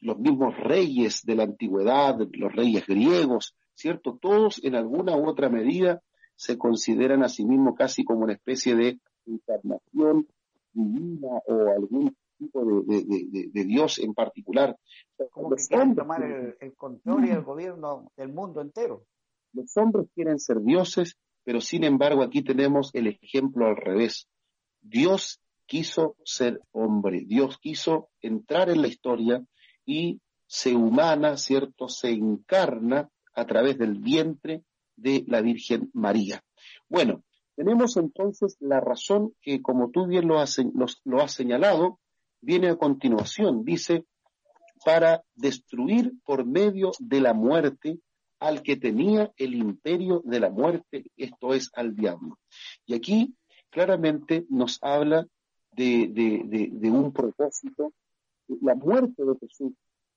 [0.00, 4.18] los mismos reyes de la antigüedad, los reyes griegos, ¿cierto?
[4.20, 6.02] Todos en alguna u otra medida
[6.36, 10.26] se consideran a sí mismos casi como una especie de encarnación
[10.72, 14.76] divina o algún tipo de, Dios en particular.
[15.30, 19.04] Como que quieren tomar el, control y el gobierno del mundo entero.
[19.52, 24.28] Los hombres quieren ser dioses, pero sin embargo aquí tenemos el ejemplo al revés.
[24.80, 29.44] Dios quiso ser hombre, Dios quiso entrar en la historia
[29.84, 31.88] y se humana, ¿cierto?
[31.88, 34.64] Se encarna a través del vientre
[34.96, 36.42] de la Virgen María.
[36.88, 37.22] Bueno,
[37.54, 40.58] tenemos entonces la razón que, como tú bien lo has,
[41.04, 42.00] lo has señalado,
[42.40, 43.64] viene a continuación.
[43.64, 44.06] Dice,
[44.84, 48.00] para destruir por medio de la muerte
[48.40, 52.38] al que tenía el imperio de la muerte, esto es al diablo.
[52.86, 53.34] Y aquí
[53.70, 55.26] claramente nos habla
[55.72, 56.08] de,
[56.72, 57.92] de un propósito.
[58.62, 59.72] La muerte de Jesús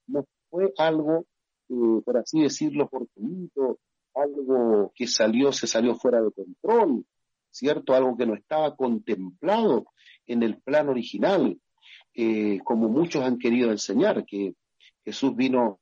[0.08, 1.26] no fue algo,
[1.70, 3.80] eh, por así decirlo, fortuito,
[4.16, 7.06] algo que salió, se salió fuera de control,
[7.52, 7.94] ¿cierto?
[7.94, 9.86] Algo que no estaba contemplado
[10.26, 11.60] en el plan original,
[12.14, 14.56] eh, como muchos han querido enseñar, que
[15.04, 15.80] Jesús vino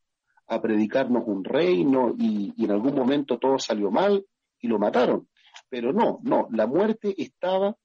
[0.51, 4.25] a predicarnos un reino y, en algún momento todo salió mal
[4.59, 5.29] y lo mataron.
[5.69, 7.77] Pero no, no, la muerte estaba,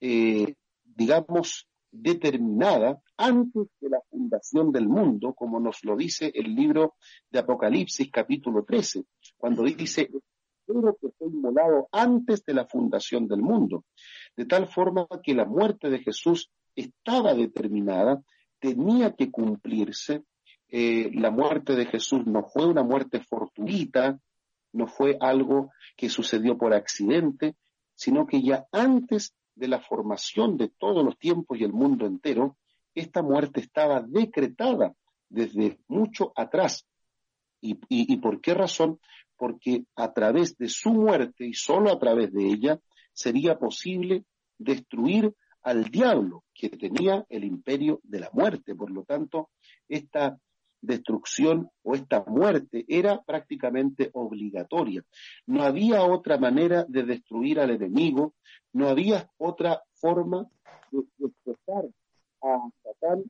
[0.00, 6.94] eh, digamos, determinada antes de la fundación del mundo, como nos lo dice el libro
[7.30, 9.04] de Apocalipsis capítulo 13,
[9.36, 10.08] cuando dice,
[10.66, 13.84] espero que fue inmolado antes de la fundación del mundo,
[14.34, 18.22] de tal forma que la muerte de Jesús estaba determinada,
[18.58, 20.24] tenía que cumplirse,
[20.76, 24.18] eh, la muerte de Jesús no fue una muerte fortuita,
[24.72, 27.54] no fue algo que sucedió por accidente,
[27.94, 32.56] sino que ya antes de la formación de todos los tiempos y el mundo entero,
[32.92, 34.96] esta muerte estaba decretada
[35.28, 36.84] desde mucho atrás.
[37.60, 38.98] ¿Y, por qué razón?
[39.36, 42.80] Porque a través de su muerte y solo a través de ella
[43.12, 44.24] sería posible
[44.58, 45.32] destruir
[45.62, 48.74] al diablo que tenía el imperio de la muerte.
[48.74, 49.50] Por lo tanto,
[49.88, 50.36] esta
[50.84, 55.02] destrucción o esta muerte era prácticamente obligatoria.
[55.46, 58.34] No había otra manera de destruir al enemigo,
[58.72, 60.48] no había otra forma
[60.90, 61.84] de despertar
[62.42, 63.24] a Satán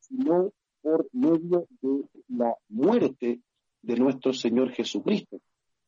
[0.00, 3.40] sino por medio de la muerte
[3.82, 5.40] de nuestro Señor Jesucristo.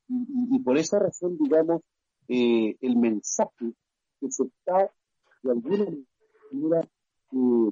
[0.08, 1.82] Y, por esa razón, digamos,
[2.28, 3.72] eh, el mensaje
[4.20, 4.90] que se está
[5.42, 5.84] de alguna
[6.50, 6.88] manera
[7.32, 7.70] eh,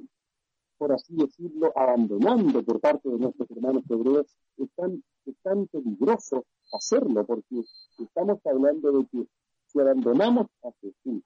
[0.77, 6.45] por así decirlo, abandonando por parte de nuestros hermanos hebreos, es tan, es tan peligroso
[6.71, 7.63] hacerlo, porque
[7.97, 9.27] estamos hablando de que
[9.67, 11.23] si abandonamos a Jesús,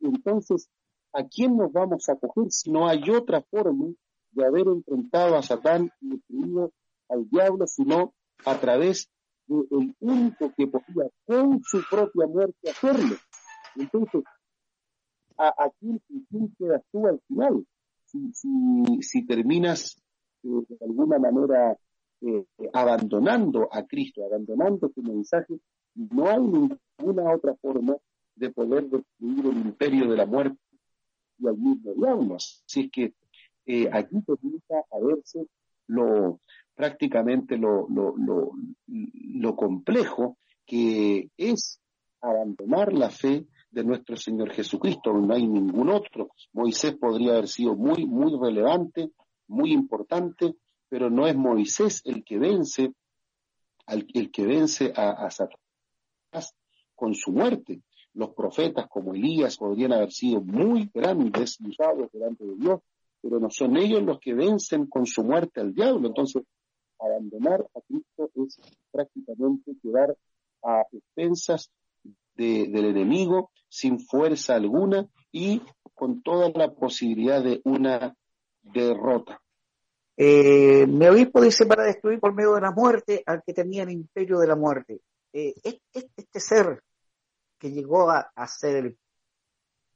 [0.00, 0.68] entonces,
[1.12, 3.94] ¿a quién nos vamos a coger si no hay otra forma
[4.32, 6.72] de haber enfrentado a Satán y destruido
[7.08, 8.12] al diablo, sino
[8.44, 9.08] a través
[9.46, 13.16] del único que podía con su propia muerte hacerlo?
[13.76, 14.24] Entonces,
[15.38, 17.64] ¿a, a quién, quién quedas tú al final?
[19.00, 19.96] Si, terminas
[20.42, 21.76] eh, de alguna manera
[22.20, 25.54] eh, abandonando a Cristo, abandonando tu mensaje,
[25.94, 27.96] no hay ninguna otra forma
[28.36, 30.58] de poder destruir el imperio de la muerte
[31.38, 32.36] y al mismo diablo.
[32.36, 33.14] Así es que
[33.66, 35.46] eh, aquí comienza a verse
[35.86, 36.40] lo
[36.74, 38.14] prácticamente lo, lo,
[38.86, 41.80] lo complejo que es
[42.20, 46.30] abandonar la fe de nuestro Señor Jesucristo, no hay ningún otro.
[46.52, 49.10] Moisés podría haber sido muy, muy relevante,
[49.48, 50.54] muy importante,
[50.88, 52.92] pero no es Moisés el que vence,
[53.88, 56.54] el que vence a, Satanás
[56.94, 57.82] con su muerte.
[58.12, 62.80] Los profetas como Elías podrían haber sido muy grandes y usados delante de Dios,
[63.20, 66.06] pero no son ellos los que vencen con su muerte al diablo.
[66.06, 66.44] Entonces,
[67.00, 68.60] abandonar a Cristo es
[68.92, 70.16] prácticamente quedar
[70.62, 71.72] a expensas
[72.34, 75.62] del enemigo sin fuerza alguna y
[75.94, 78.16] con toda la posibilidad de una
[78.62, 79.40] derrota.
[80.16, 83.90] Eh, mi obispo dice para destruir por medio de la muerte al que tenía el
[83.90, 85.00] imperio de la muerte.
[85.32, 85.54] Eh,
[85.92, 86.82] este, ser
[87.58, 88.98] que llegó a, ser el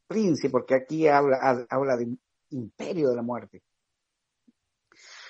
[0.07, 1.67] príncipe, porque aquí habla,
[1.97, 2.17] de
[2.51, 3.63] imperio de la muerte.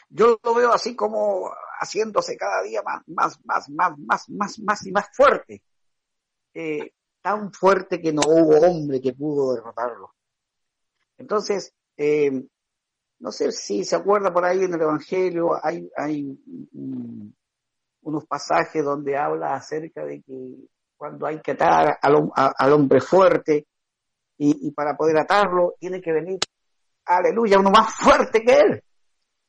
[0.08, 1.50] Yo lo veo así como
[1.80, 5.62] haciéndose cada día más, más, más, más, más, más, más y más fuerte.
[6.54, 10.14] Eh, tan fuerte que no hubo hombre que pudo derrotarlo.
[11.16, 12.46] Entonces, eh,
[13.20, 15.90] no sé si se acuerda por ahí en el Evangelio, hay,
[18.02, 20.54] unos pasajes donde habla acerca de que
[20.96, 23.66] cuando hay que atar al, hombre fuerte,
[24.40, 26.38] y, para poder atarlo tiene que venir,
[27.04, 28.82] aleluya, uno más fuerte que él.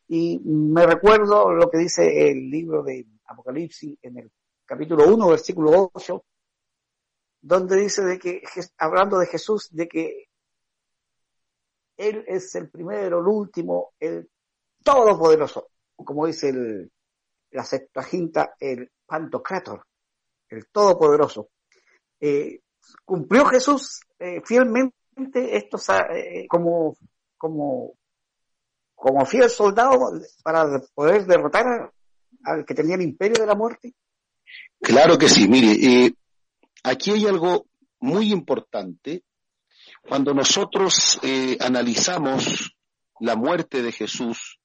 [0.07, 4.32] Y me recuerdo lo que dice el libro de Apocalipsis en el
[4.65, 6.24] capítulo 1, versículo 8,
[7.41, 8.41] donde dice de que,
[8.77, 10.25] hablando de Jesús, de que
[11.97, 14.29] Él es el primero, el último, el
[14.83, 16.91] todopoderoso, como dice el,
[17.51, 19.85] la Septuaginta, el Pantocrator,
[20.49, 21.49] el todopoderoso.
[22.19, 22.61] Eh,
[23.05, 24.93] cumplió Jesús eh, fielmente
[25.55, 26.95] estos eh, como
[27.37, 27.93] como
[28.95, 30.11] como fiel soldado
[30.43, 31.91] para poder derrotar
[32.43, 33.93] al que tenía el imperio de la muerte?
[34.81, 36.13] Claro que sí, mire, eh,
[36.84, 37.67] aquí hay algo
[37.99, 39.23] muy importante.
[40.01, 42.73] Cuando nosotros eh, analizamos
[43.19, 44.59] la muerte de Jesús,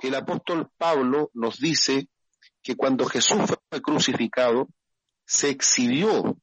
[0.00, 2.08] el apóstol Pablo nos dice
[2.62, 3.38] que cuando Jesús
[3.70, 4.68] fue crucificado,
[5.24, 6.36] se exhibió,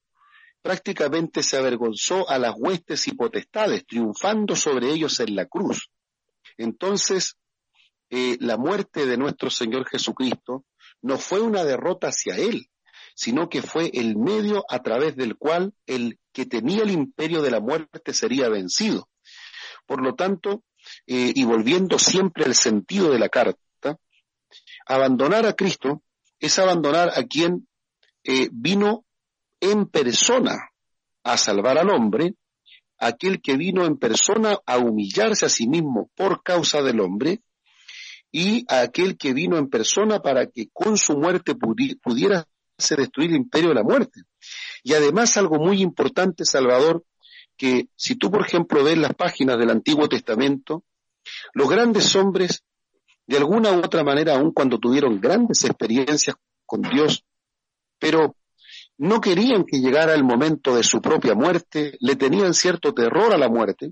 [0.62, 5.90] prácticamente se avergonzó a las huestes y potestades, triunfando sobre ellos en la cruz.
[6.58, 7.38] Entonces,
[8.10, 10.66] eh, la muerte de nuestro Señor Jesucristo
[11.02, 12.70] no fue una derrota hacia Él,
[13.20, 17.52] sino que fue el medio a través del cual el que tenía el imperio de
[17.52, 19.10] la muerte sería vencido.
[19.86, 20.64] Por lo tanto,
[21.06, 23.60] eh, y volviendo siempre al sentido de la carta,
[24.86, 26.02] abandonar a Cristo
[26.40, 27.68] es abandonar a quien
[28.24, 29.04] eh, vino
[29.60, 30.72] en persona
[31.24, 32.36] a salvar al hombre
[33.00, 37.42] aquel que vino en persona a humillarse a sí mismo por causa del hombre,
[38.32, 42.46] y a aquel que vino en persona para que con su muerte pudiera
[42.80, 44.22] se destruir el imperio de la muerte.
[44.84, 47.04] Y además algo muy importante, Salvador,
[47.58, 50.84] que si tú, por ejemplo, ves las páginas del Antiguo Testamento,
[51.54, 52.64] los grandes hombres,
[53.28, 57.26] de alguna u otra manera, aun cuando tuvieron grandes experiencias con Dios,
[58.00, 58.36] pero
[58.98, 63.38] no querían que llegara el momento de su propia muerte, le tenían cierto terror a
[63.38, 63.92] la muerte.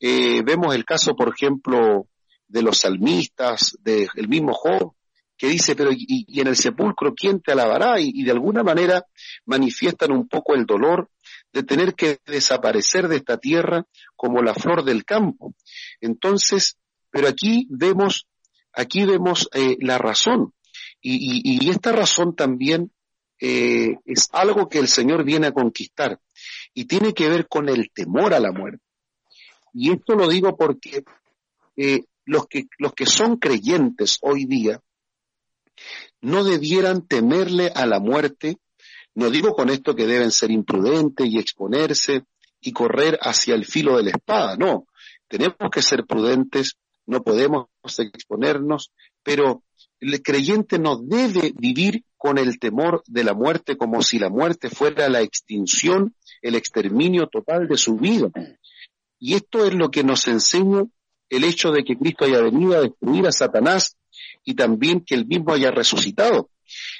[0.00, 2.08] Eh, vemos el caso, por ejemplo,
[2.46, 4.94] de los salmistas, del mismo Job,
[5.38, 8.00] que dice, pero y, en el sepulcro, ¿quién te alabará?
[8.00, 9.06] Y, de alguna manera
[9.46, 11.10] manifiestan un poco el dolor
[11.52, 13.86] de tener que desaparecer de esta tierra
[14.16, 15.54] como la flor del campo.
[16.00, 16.76] Entonces,
[17.10, 18.26] pero aquí vemos,
[18.72, 20.52] aquí vemos eh, la razón.
[21.00, 22.90] Y, y, esta razón también
[23.40, 26.20] eh, es algo que el Señor viene a conquistar
[26.74, 28.82] y tiene que ver con el temor a la muerte.
[29.72, 31.04] Y esto lo digo porque
[31.76, 34.80] eh, los, que, los que son creyentes hoy día
[36.20, 38.58] no debieran temerle a la muerte.
[39.14, 42.24] No digo con esto que deben ser imprudentes y exponerse
[42.60, 44.86] y correr hacia el filo de la espada, no.
[45.28, 46.76] Tenemos que ser prudentes,
[47.06, 47.66] no podemos
[47.98, 49.62] exponernos, pero
[50.00, 54.70] el creyente no debe vivir con el temor de la muerte como si la muerte
[54.70, 58.28] fuera la extinción, el exterminio total de su vida.
[59.18, 60.84] Y esto es lo que nos enseña
[61.28, 63.96] el hecho de que Cristo haya venido a destruir a Satanás
[64.44, 66.50] y también que él mismo haya resucitado.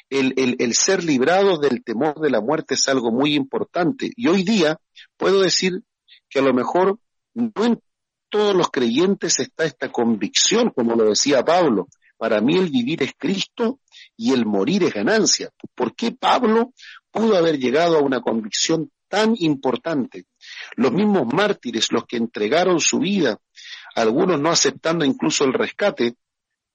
[0.08, 4.10] El, el, el, ser librado del temor de la muerte es algo muy importante.
[4.16, 4.78] Y hoy día
[5.16, 5.82] puedo decir
[6.28, 6.98] que a lo mejor
[7.34, 7.80] no en
[8.28, 13.12] todos los creyentes está esta convicción, como lo decía Pablo, para mí el vivir es
[13.16, 13.80] Cristo
[14.16, 15.50] y el morir es ganancia.
[15.74, 16.74] ¿Por qué Pablo
[17.10, 20.26] pudo haber llegado a una convicción tan importante?
[20.76, 23.38] Los mismos mártires, los que entregaron su vida,
[23.94, 26.16] algunos no aceptando incluso el rescate,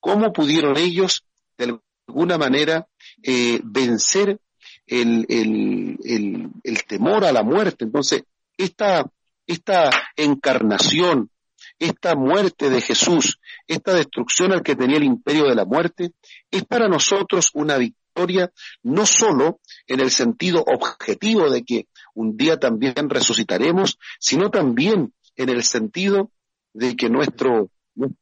[0.04, 1.24] ¿cómo pudieron ellos
[1.56, 2.86] de alguna manera
[3.22, 4.38] eh, vencer
[4.86, 7.86] el, el, el, temor a la muerte?
[7.86, 8.24] Entonces,
[8.58, 9.10] esta,
[9.46, 11.30] esta encarnación,
[11.78, 16.12] esta muerte de Jesús, esta destrucción al que tenía el imperio de la muerte,
[16.50, 18.52] es para nosotros una victoria
[18.82, 25.48] no solo en el sentido objetivo de que un día también resucitaremos, sino también en
[25.48, 26.30] el sentido
[26.74, 27.70] de que nuestro,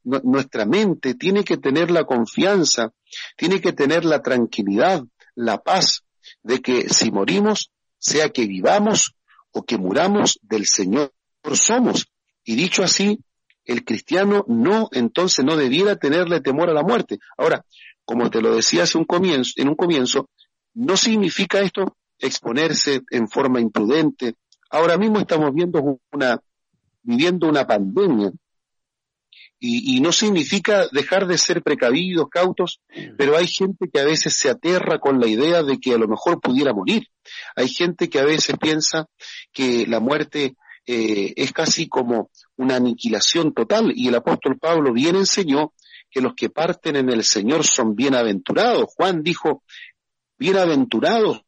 [0.02, 2.92] nuestra mente tiene que tener la confianza,
[3.36, 5.02] tiene que tener la tranquilidad,
[5.34, 6.04] la paz
[6.42, 9.14] de que si morimos, sea que vivamos
[9.52, 11.12] o que muramos, del Señor
[11.54, 12.06] somos.
[12.44, 13.18] Y dicho así,
[13.64, 17.18] el cristiano no, entonces no debiera tenerle temor a la muerte.
[17.36, 17.64] Ahora,
[18.04, 20.28] como te lo decía hace un comienzo, en un comienzo,
[20.74, 24.34] no significa esto exponerse en forma imprudente.
[24.70, 26.40] Ahora mismo estamos viendo una,
[27.02, 28.32] viviendo una pandemia.
[29.64, 32.80] Y, y, no significa dejar de ser precavidos, cautos,
[33.16, 36.08] pero hay gente que a veces se aterra con la idea de que a lo
[36.08, 37.06] mejor pudiera morir.
[37.54, 39.06] Hay gente que a veces piensa
[39.52, 45.14] que la muerte eh, es casi como una aniquilación total y el apóstol Pablo bien
[45.14, 45.74] enseñó
[46.10, 48.86] que los que parten en el Señor son bienaventurados.
[48.96, 49.62] Juan dijo,
[50.38, 51.42] bienaventurados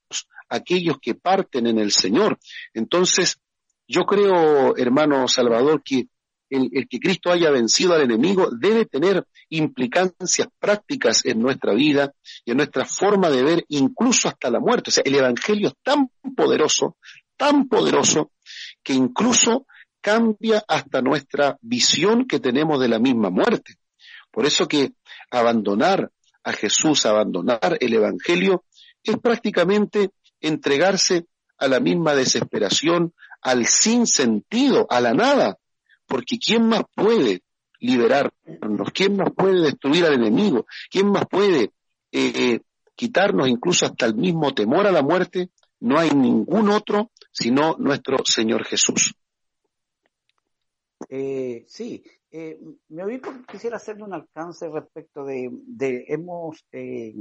[0.48, 2.38] aquellos que parten en el Señor.
[2.72, 3.40] Entonces,
[3.86, 6.08] Yo creo, hermano Salvador, que
[6.55, 12.12] el, que Cristo haya vencido al enemigo debe tener implicancias prácticas en nuestra vida
[12.44, 14.90] y en nuestra forma de ver, incluso hasta la muerte.
[14.90, 16.96] O sea, el Evangelio es tan poderoso,
[17.36, 18.32] tan poderoso,
[18.82, 19.66] que incluso
[20.00, 23.74] cambia hasta nuestra visión que tenemos de la misma muerte.
[24.30, 24.92] Por eso que
[25.30, 26.11] abandonar
[26.42, 28.64] a Jesús, abandonar el Evangelio,
[29.02, 31.26] es prácticamente entregarse
[31.59, 35.59] a la misma desesperación, al sinsentido, a la nada,
[36.07, 37.42] porque ¿quién más puede
[37.80, 38.90] liberarnos?
[38.92, 40.66] ¿Quién más puede destruir al enemigo?
[40.90, 41.72] ¿Quién más puede
[42.12, 42.61] eh,
[42.94, 45.50] quitarnos incluso hasta el mismo temor a la muerte?
[45.80, 49.14] No hay ningún otro sino nuestro Señor Jesús.
[51.09, 57.12] Eh, sí, eh, me oí porque quisiera hacerle un alcance respecto de, de hemos, eh,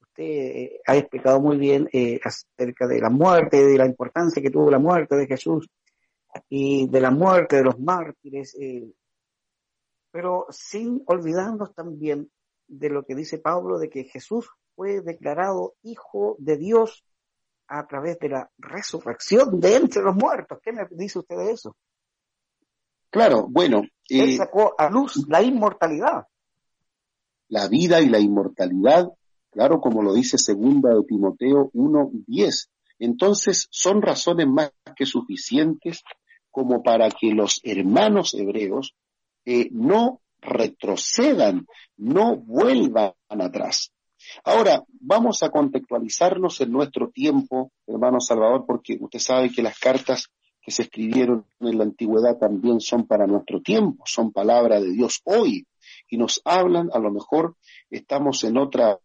[0.00, 4.50] usted eh, ha explicado muy bien eh, acerca de la muerte, de la importancia que
[4.50, 5.68] tuvo la muerte de Jesús
[6.48, 8.56] y de la muerte de los mártires,
[10.10, 12.30] pero sin olvidarnos también
[12.66, 17.04] de lo que dice Pablo, de que Jesús fue declarado hijo de Dios
[17.68, 20.58] a través de la resurrección de entre los muertos.
[20.62, 21.76] ¿Qué me dice usted de eso?
[23.10, 23.82] Claro, bueno.
[24.08, 26.26] Él eh, sacó a luz la inmortalidad.
[27.48, 29.12] La vida y la inmortalidad,
[29.50, 32.68] claro, como lo dice segunda de Timoteo 1.10.
[32.98, 36.02] Entonces, son razones más que suficientes
[36.50, 38.94] como para que los hermanos hebreos
[39.44, 43.92] eh, no retrocedan, no vuelvan atrás.
[44.44, 50.28] Ahora, vamos a contextualizarnos en nuestro tiempo, hermano Salvador, porque usted sabe que las cartas
[50.60, 55.20] que se escribieron en la antigüedad también son para nuestro tiempo, son palabra de Dios
[55.24, 55.66] hoy
[56.08, 57.56] y nos hablan, a lo mejor
[57.88, 58.98] estamos en otra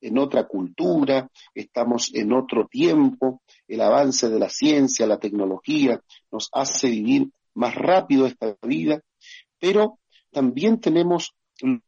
[0.00, 6.48] en otra cultura, estamos en otro tiempo, el avance de la ciencia, la tecnología nos
[6.52, 9.00] hace vivir más rápido esta vida,
[9.58, 9.98] pero
[10.30, 11.34] también tenemos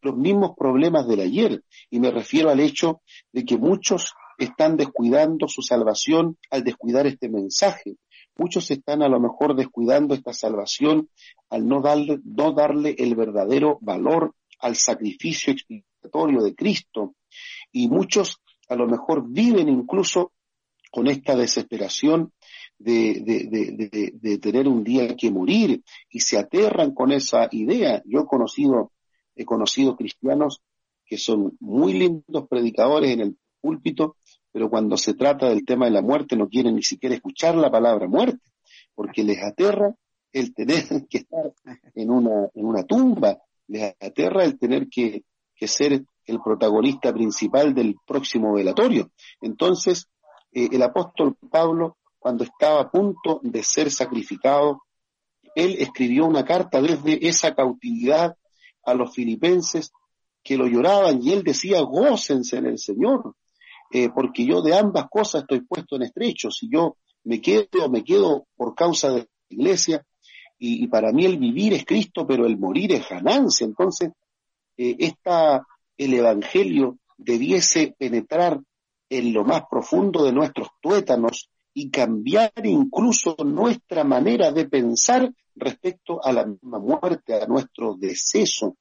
[0.02, 3.00] los mismos problemas del ayer y me refiero al hecho
[3.32, 7.96] de que muchos están descuidando su salvación al descuidar este mensaje.
[8.36, 11.08] Muchos están a lo mejor descuidando esta salvación
[11.50, 17.14] al no darle, no darle el verdadero valor al sacrificio expiatorio de Cristo.
[17.72, 20.32] Y muchos a lo mejor viven incluso
[20.90, 22.32] con esta desesperación
[22.78, 23.22] de,
[24.20, 28.02] de, tener un día que morir y se aterran con esa idea.
[28.04, 28.92] Yo he conocido,
[29.34, 30.60] he conocido cristianos
[31.06, 34.16] que son muy lindos predicadores en el púlpito,
[34.50, 37.70] pero cuando se trata del tema de la muerte no quieren ni siquiera escuchar la
[37.70, 38.50] palabra muerte,
[38.94, 39.94] porque les aterra
[40.32, 41.52] el tener que estar
[41.94, 47.74] en una, en una tumba, les aterra el tener que, que ser el protagonista principal
[47.74, 49.10] del próximo velatorio.
[49.40, 50.08] Entonces,
[50.52, 54.82] eh, el apóstol Pablo, cuando estaba a punto de ser sacrificado,
[55.54, 58.36] él escribió una carta desde esa cautividad
[58.84, 59.92] a los filipenses
[60.42, 63.36] que lo lloraban y él decía, gócense en el Señor,
[63.90, 66.50] eh, porque yo de ambas cosas estoy puesto en estrecho.
[66.50, 70.04] Si yo me quedo, me quedo por causa de la iglesia,
[70.64, 73.64] y, para mí el vivir es Cristo, pero el morir es ganancia.
[73.64, 74.12] Entonces,
[74.76, 75.66] eh, esta,
[75.96, 78.60] el Evangelio debiese penetrar
[79.08, 86.24] en lo más profundo de nuestros tuétanos y cambiar incluso nuestra manera de pensar respecto
[86.24, 88.76] a la misma muerte, a nuestro deceso,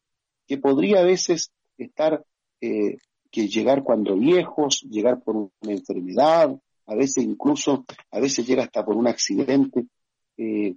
[0.48, 2.24] que podría a veces estar
[2.62, 2.98] eh,
[3.30, 6.56] que llegar cuando viejos, llegar por una enfermedad,
[6.86, 9.86] a veces incluso, a veces llega hasta por un accidente,
[10.38, 10.76] eh,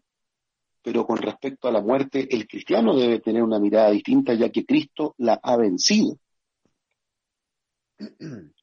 [0.82, 4.64] pero con respecto a la muerte, el cristiano debe tener una mirada distinta ya que
[4.64, 6.18] Cristo la ha vencido.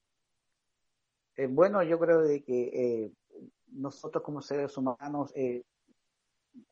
[1.37, 3.11] Eh, bueno, yo creo de que eh,
[3.67, 5.33] nosotros como seres humanos,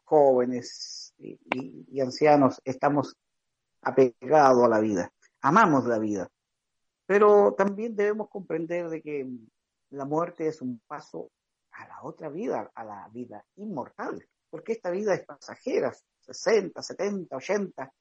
[0.04, 3.16] jóvenes y ancianos, estamos
[3.82, 6.30] apegados a la vida, amamos la vida
[7.10, 9.28] pero también debemos comprender de que
[9.90, 11.32] la muerte es un paso
[11.72, 17.36] a la otra vida, a la vida inmortal, porque esta vida es pasajera, 60, 70,
[17.36, 17.94] 80,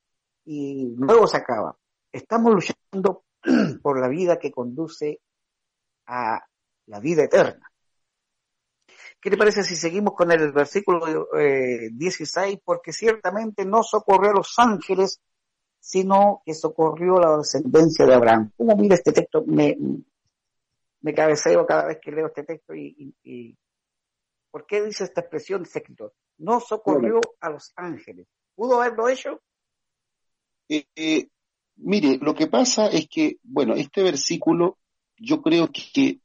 [0.44, 1.74] y luego se acaba.
[2.12, 3.24] Estamos luchando
[3.82, 5.20] por la vida que conduce
[6.06, 6.40] a
[6.86, 7.70] la vida eterna.
[9.20, 12.60] ¿Qué te parece si seguimos con el versículo eh, 16?
[12.64, 15.20] Porque ciertamente no socorrió a los ángeles,
[15.80, 18.52] sino que socorrió la descendencia de Abraham.
[18.56, 19.42] ¿Cómo mira este texto?
[19.44, 19.76] Me,
[21.00, 23.56] me cabeceo cada vez que leo este texto y,
[24.50, 26.14] ¿por qué dice esta expresión ese escritor?
[26.38, 28.26] No socorrió a los ángeles.
[28.54, 29.40] ¿Pudo haberlo hecho?
[31.78, 34.78] Mire, lo que pasa es que, bueno, este versículo,
[35.16, 36.20] yo creo que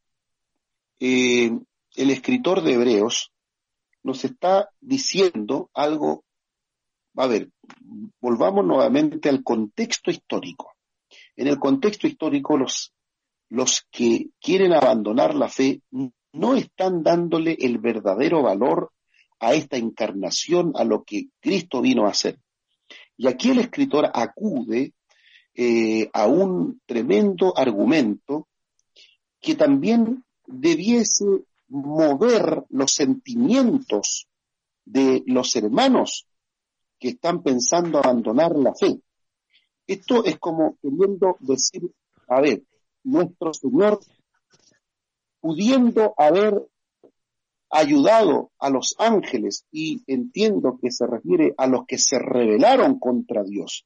[1.00, 1.52] eh,
[1.96, 3.32] el escritor de Hebreos
[4.04, 6.24] nos está diciendo algo,
[7.16, 7.50] a ver,
[8.20, 10.74] volvamos nuevamente al contexto histórico.
[11.36, 12.94] En el contexto histórico, los,
[13.50, 15.82] los que quieren abandonar la fe
[16.34, 18.92] no están dándole el verdadero valor
[19.40, 22.40] a esta encarnación, a lo que Cristo vino a hacer.
[23.18, 24.94] Y aquí el escritor acude
[25.56, 28.48] eh, a un tremendo argumento
[29.40, 31.26] que también debiese
[31.68, 34.28] mover los sentimientos
[34.86, 36.28] de los hermanos
[37.00, 39.02] que están pensando abandonar la fe.
[39.86, 41.92] Esto es como queriendo decir,
[42.28, 42.64] a ver,
[43.04, 44.00] nuestro Señor,
[45.42, 46.66] pudiendo haber
[47.70, 53.44] ayudado a los ángeles, y entiendo que se refiere a los que se rebelaron contra
[53.44, 53.86] Dios,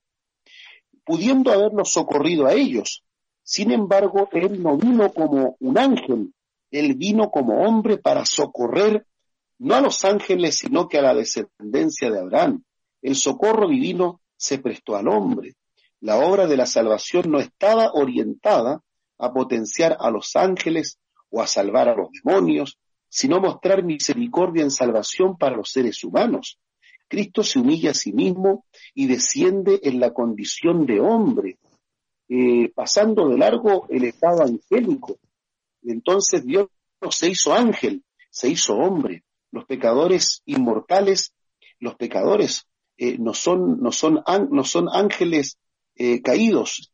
[1.07, 3.03] pudiendo haberlos socorrido a ellos.
[3.41, 6.33] Sin embargo, Él no vino como un ángel,
[6.69, 9.05] Él vino como hombre para socorrer
[9.59, 12.63] no a los ángeles, sino que a la descendencia de Abraham.
[13.01, 15.55] El socorro divino se prestó al hombre.
[16.01, 18.81] La obra de la salvación no estaba orientada
[19.17, 20.99] a potenciar a los ángeles
[21.29, 22.77] o a salvar a los demonios,
[23.09, 26.59] sino mostrar misericordia en salvación para los seres humanos.
[27.07, 31.57] Cristo se humilla a sí mismo y desciende en la condición de hombre,
[32.29, 35.17] eh, pasando de largo el estado angélico.
[35.83, 36.67] Entonces Dios
[37.11, 39.23] se hizo ángel, se hizo hombre.
[39.51, 41.33] Los pecadores inmortales,
[41.79, 45.57] los pecadores eh, no, son, no, son, no son ángeles
[45.95, 46.91] eh, caídos,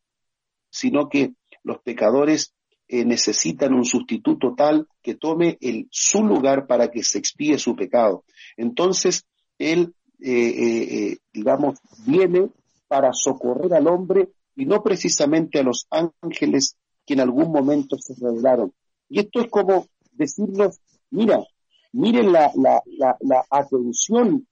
[0.70, 2.54] sino que los pecadores
[2.86, 8.24] necesitan un sustituto tal que tome el, su lugar para que se expíe su pecado.
[8.56, 9.26] Entonces,
[9.58, 9.94] Él,
[10.32, 12.50] eh, digamos, viene
[12.88, 18.14] para socorrer al hombre y no precisamente a los ángeles que en algún momento se
[18.14, 18.72] revelaron.
[19.08, 21.44] Y esto es como decirnos, mira,
[21.92, 24.46] miren la, la, la, la atención,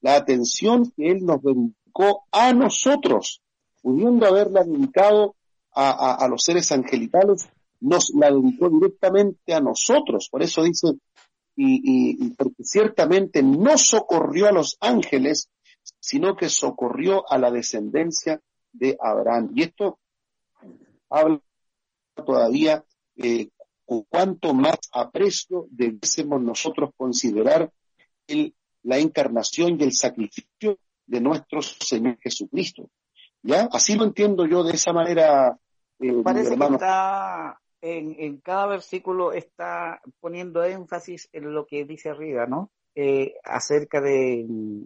[0.00, 3.42] la atención que Él nos dedicó a nosotros
[3.82, 5.34] pudiendo haberla dedicado
[5.74, 7.48] a, los seres angelicales,
[7.80, 10.28] nos la dedicó directamente a nosotros.
[10.30, 10.88] Por eso dice,
[11.54, 15.50] y, porque ciertamente no socorrió a los ángeles,
[16.00, 18.40] sino que socorrió a la descendencia
[18.72, 19.50] de Abraham.
[19.54, 19.98] Y esto
[21.10, 21.40] habla
[22.14, 22.84] todavía
[23.16, 23.48] eh,
[24.08, 27.70] cuánto más aprecio debemos nosotros considerar
[28.26, 32.88] el, la encarnación y el sacrificio de nuestro Señor Jesucristo.
[33.42, 33.68] ¿Ya?
[33.72, 35.58] Así lo entiendo yo de esa manera.
[35.98, 42.46] Eh, Parece que está en, cada versículo está poniendo énfasis en lo que dice arriba,
[42.46, 42.70] ¿no?
[42.94, 44.84] Eh, acerca de mm,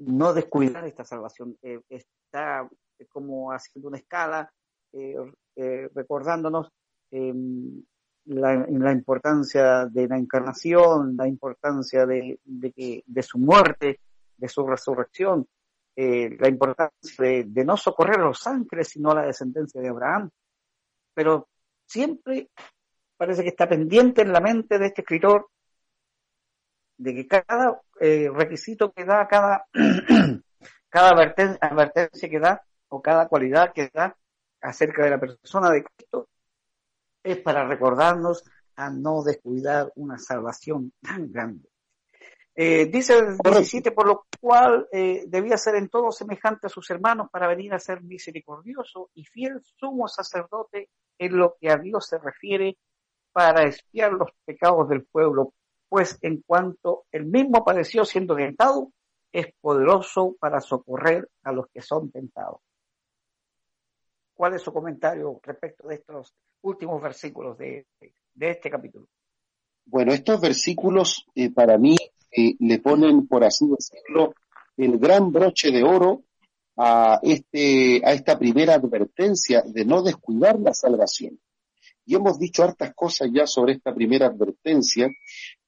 [0.00, 1.56] no descuidar esta salvación.
[1.62, 2.68] Eh, está
[3.08, 4.52] como haciendo una escala,
[5.94, 6.72] recordándonos
[7.10, 7.82] em,
[8.28, 12.38] la, importancia de la encarnación, la importancia de,
[12.74, 14.00] que, de su muerte,
[14.36, 15.46] de su resurrección,
[15.96, 20.30] eh, la importancia de, no socorrer a los ángeles, sino a la descendencia de Abraham.
[21.14, 21.48] Pero
[21.88, 22.50] siempre
[23.16, 25.48] parece que está pendiente en la mente de este escritor
[26.98, 29.66] de que cada eh, requisito que da, cada,
[30.88, 34.16] cada advertencia, que da, o cada cualidad que da
[34.60, 36.28] acerca de la persona de Cristo,
[37.22, 38.44] es para recordarnos
[38.76, 41.68] a no descuidar una salvación tan grande.
[42.54, 46.90] Eh, dice el 17, por lo cual eh, debía ser en todo semejante a sus
[46.90, 52.06] hermanos para venir a ser misericordioso y fiel sumo sacerdote en lo que a Dios
[52.06, 52.76] se refiere
[53.32, 55.52] para espiar los pecados del pueblo,
[55.88, 58.92] pues en cuanto él mismo padeció siendo tentado,
[59.32, 62.60] es poderoso para socorrer a los que son tentados.
[64.34, 67.86] ¿Cuál es su comentario respecto de estos últimos versículos de,
[68.38, 69.06] este capítulo?
[69.84, 71.96] Bueno, estos versículos eh, para mí
[72.30, 74.34] le ponen, por así decirlo,
[74.76, 76.22] el gran broche de oro
[76.78, 81.38] a, este, a esta primera advertencia de no descuidar la salvación.
[82.06, 85.08] Y hemos dicho hartas cosas ya sobre esta primera advertencia,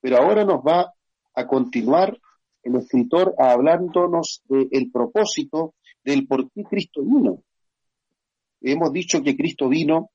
[0.00, 0.94] pero ahora nos va
[1.34, 2.18] a continuar
[2.62, 7.42] el escritor hablándonos del propósito del por qué Cristo vino.
[8.62, 10.10] Hemos dicho que Cristo vino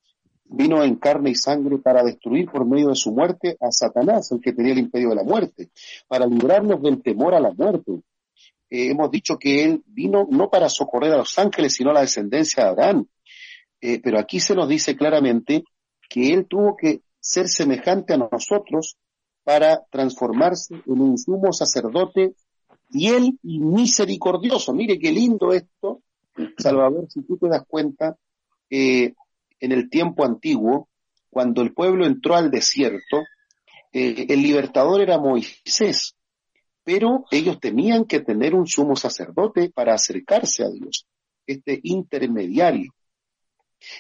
[0.46, 4.41] vino en carne y sangre para destruir por medio de su muerte a Satanás, el
[4.41, 5.70] que tenía el imperio de la muerte,
[6.08, 8.02] para librarnos del temor a la muerte.
[8.70, 12.01] Eh, hemos dicho que él vino no para socorrer a los ángeles, sino a la
[12.01, 13.09] descendencia de Adán.
[13.82, 15.63] Eh, pero aquí se nos dice claramente
[16.09, 18.97] que él tuvo que ser semejante a nosotros
[19.43, 22.34] para transformarse en un sumo sacerdote
[22.91, 24.74] fiel y misericordioso.
[24.74, 26.01] Mire qué lindo esto,
[26.57, 28.18] Salvador, si tú te das cuenta,
[28.70, 29.13] eh,
[29.59, 30.89] en el tiempo antiguo,
[31.30, 33.24] cuando el pueblo entró al desierto,
[33.91, 36.14] eh, el libertador era Moisés.
[36.86, 41.08] Pero ellos tenían que tener un sumo sacerdote para acercarse a Dios,
[41.48, 42.94] este intermediario.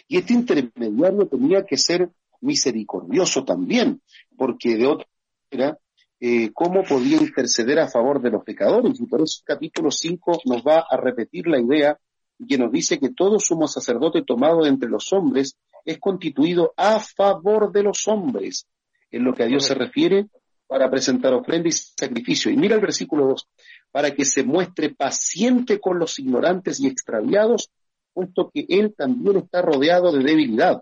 [0.07, 2.11] Y este intermediario tenía que ser
[2.41, 4.01] misericordioso también,
[4.37, 5.07] porque de otra
[5.51, 5.79] manera,
[6.19, 8.99] eh, ¿cómo podía interceder a favor de los pecadores?
[8.99, 11.99] Y por eso el capítulo 5 nos va a repetir la idea
[12.47, 17.71] que nos dice que todo sumo sacerdote tomado entre los hombres es constituido a favor
[17.71, 18.67] de los hombres,
[19.09, 20.27] en lo que a Dios se refiere,
[20.67, 22.51] para presentar ofrenda y sacrificio.
[22.51, 23.47] Y mira el versículo 2,
[23.91, 27.69] para que se muestre paciente con los ignorantes y extraviados,
[28.13, 30.81] puesto que él también está rodeado de debilidad.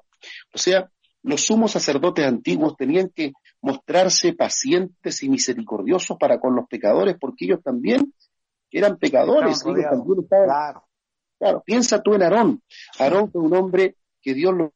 [0.54, 0.90] O sea,
[1.24, 7.46] los sumos sacerdotes antiguos tenían que mostrarse pacientes y misericordiosos para con los pecadores, porque
[7.46, 8.14] ellos también
[8.72, 10.46] eran pecadores, ellos también estaban...
[10.46, 10.84] Claro.
[11.40, 12.62] claro, piensa tú en Aarón.
[13.00, 14.74] Aarón fue un hombre que Dios lo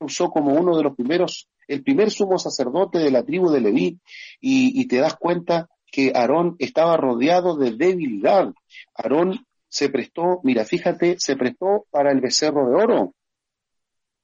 [0.00, 4.00] usó como uno de los primeros el primer sumo sacerdote de la tribu de Leví,
[4.40, 8.52] y, te das cuenta que Aarón estaba rodeado de debilidad.
[8.94, 13.14] Aarón se prestó, mira, fíjate, se prestó para el becerro de oro.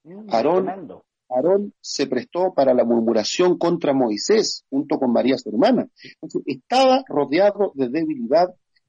[0.03, 5.87] Mm, Aarón, Aarón se prestó para la murmuración contra Moisés, junto con María su hermana.
[6.21, 8.49] Entonces, estaba rodeado de debilidad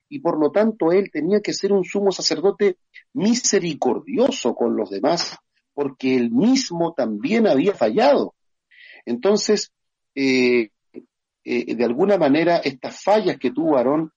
[0.09, 2.77] y por lo tanto él tenía que ser un sumo sacerdote
[3.13, 5.37] misericordioso con los demás,
[5.77, 8.33] porque él mismo también había fallado.
[9.05, 9.71] Entonces,
[10.15, 10.71] eh,
[11.43, 14.11] eh, de alguna manera, estas fallas que tuvo Aarón,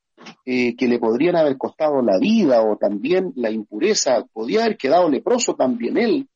[0.47, 5.11] eh, que le podrían haber costado la vida o también la impureza, podía haber quedado
[5.11, 6.31] leproso también él.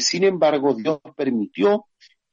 [0.00, 1.86] sin embargo, Dios permitió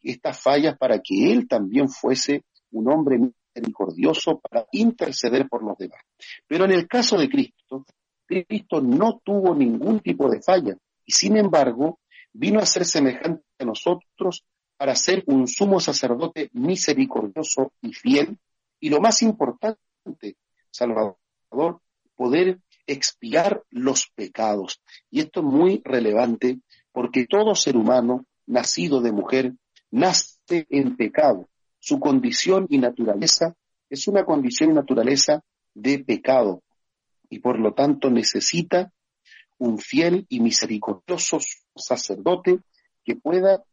[0.03, 2.43] estas fallas para que él también fuese
[2.73, 6.01] un hombre misericordioso para interceder por los demás.
[6.47, 7.87] Pero en el caso de Cristo,
[8.27, 11.99] Cristo no tuvo ningún tipo de falla y sin embargo
[12.33, 14.43] vino a ser semejante a nosotros
[14.77, 18.37] para ser un sumo sacerdote misericordioso y fiel,
[18.79, 20.35] y lo más importante,
[20.69, 21.17] Salvador,
[22.15, 24.81] poder expiar los pecados.
[25.09, 26.59] Y esto es muy relevante
[26.91, 29.53] porque todo ser humano nacido de mujer
[29.89, 31.47] nace en pecado.
[31.79, 33.55] Su condición y naturaleza
[33.89, 36.63] es una condición y naturaleza de pecado
[37.29, 38.91] y por lo tanto necesita
[39.57, 41.39] un fiel y misericordioso
[41.75, 42.59] sacerdote
[43.03, 43.63] que pueda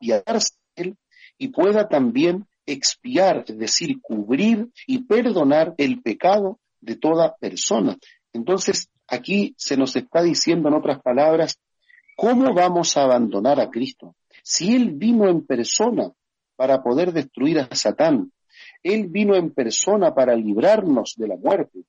[0.00, 0.96] y él
[1.38, 7.96] y pueda también expiar, es decir, cubrir y perdonar el pecado de toda persona.
[8.32, 11.58] Entonces, aquí se nos está diciendo en otras palabras,
[12.16, 14.16] ¿cómo vamos a abandonar a Cristo?
[14.42, 16.10] Si Él vino en persona
[16.56, 18.32] para poder destruir a Satán,
[18.82, 21.80] Él vino en persona para librarnos de la muerte,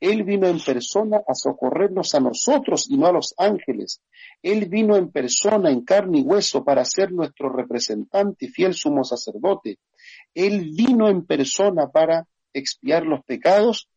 [0.00, 4.02] él vino en persona a socorrernos a nosotros y no a los ángeles.
[4.42, 9.04] Él vino en persona, en carne y hueso, para ser nuestro representante y fiel sumo
[9.04, 9.78] sacerdote.
[10.34, 13.88] Él vino en persona para expiar los pecados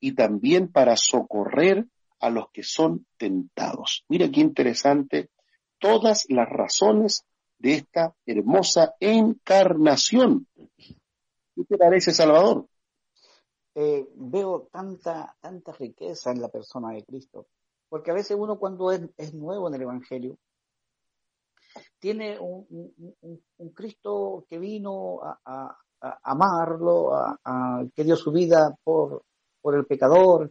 [0.00, 1.86] y también para socorrer
[2.20, 4.04] a los que son tentados.
[4.08, 5.30] Mira qué interesante
[5.78, 7.24] todas las razones
[7.58, 10.46] de esta hermosa encarnación.
[10.56, 12.66] ¿Qué te parece, Salvador?
[13.78, 17.46] Eh, veo tanta, tanta riqueza en la persona de Cristo.
[17.90, 20.38] Porque a veces uno cuando es, nuevo en el Evangelio,
[21.98, 22.66] tiene un,
[23.74, 25.76] Cristo que vino a,
[26.22, 29.22] amarlo, a, que dio su vida por,
[29.60, 30.50] por el pecador,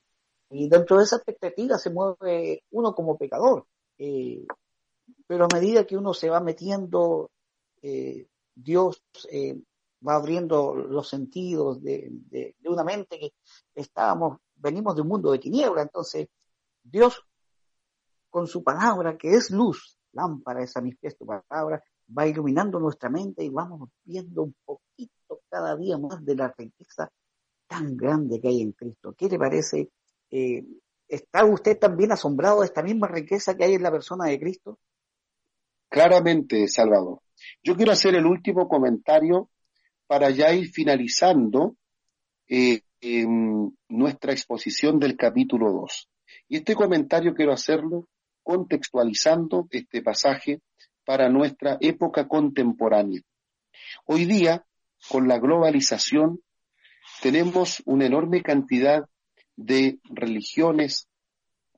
[0.51, 3.65] y dentro de esa expectativa se mueve uno como pecador.
[3.97, 4.45] Eh,
[5.25, 7.31] pero a medida que uno se va metiendo,
[7.81, 9.03] eh, Dios
[10.05, 13.33] va abriendo los sentidos de, una mente que
[13.73, 16.27] estábamos, venimos de un mundo de tiniebla, entonces
[16.83, 17.21] Dios
[18.29, 21.81] con su palabra, que es luz, lámpara es a mis palabra,
[22.17, 27.09] va iluminando nuestra mente y vamos viendo un poquito cada día más de la riqueza
[27.67, 29.13] tan grande que hay en Cristo.
[29.17, 29.89] ¿Qué le parece?
[30.29, 30.63] Eh,
[31.07, 34.79] ¿Está usted también asombrado de esta misma riqueza que hay en la persona de Cristo?
[35.89, 37.21] Claramente, Salvador.
[37.63, 39.49] Yo quiero hacer el último comentario
[40.07, 41.75] para ya ir finalizando
[42.47, 42.81] eh,
[43.89, 46.09] nuestra exposición del capítulo 2.
[46.49, 48.07] Y este comentario quiero hacerlo
[48.43, 50.61] contextualizando este pasaje
[51.05, 53.21] para nuestra época contemporánea.
[54.05, 54.65] Hoy día,
[55.09, 56.41] con la globalización,
[57.21, 59.07] tenemos una enorme cantidad
[59.55, 61.07] de religiones,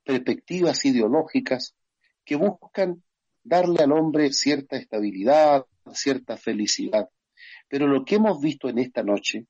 [0.04, 1.76] perspectivas ideológicas
[2.24, 3.04] que buscan
[3.44, 7.10] darle al hombre cierta estabilidad, cierta felicidad.
[7.68, 9.46] Pero lo que hemos visto en esta noche,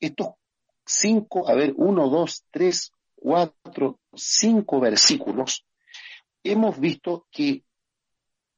[0.00, 0.28] estos
[0.84, 5.64] cinco, a ver, uno, dos, tres, cuatro, cinco versículos,
[6.42, 7.64] hemos visto que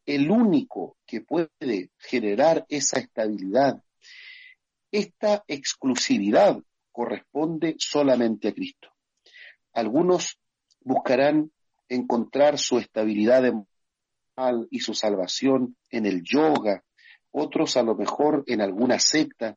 [0.07, 3.83] el único que puede generar esa estabilidad,
[4.91, 6.59] esta exclusividad
[6.93, 8.89] corresponde solamente a Cristo.
[9.73, 10.39] Algunos
[10.81, 11.53] buscarán
[11.89, 16.85] encontrar su estabilidad emocional y su salvación en el yoga,
[17.31, 19.57] otros a lo mejor en alguna secta,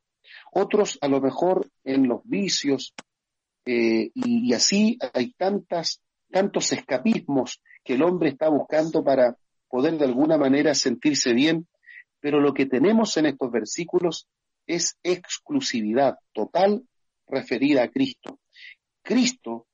[0.51, 2.93] otros a lo mejor en los vicios,
[3.65, 6.01] eh, y, así hay tantas,
[6.31, 9.37] tantos escapismos que el hombre está buscando para
[9.69, 11.67] poder de alguna manera sentirse bien,
[12.19, 14.27] pero lo que tenemos en estos versículos
[14.67, 16.83] es exclusividad total
[17.27, 18.39] referida a Cristo.
[19.01, 19.67] Cristo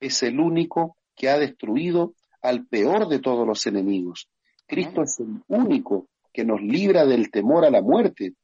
[0.00, 4.28] es el único que ha destruido al peor de todos los enemigos.
[4.66, 8.34] Cristo es el único que nos libra del temor a la muerte.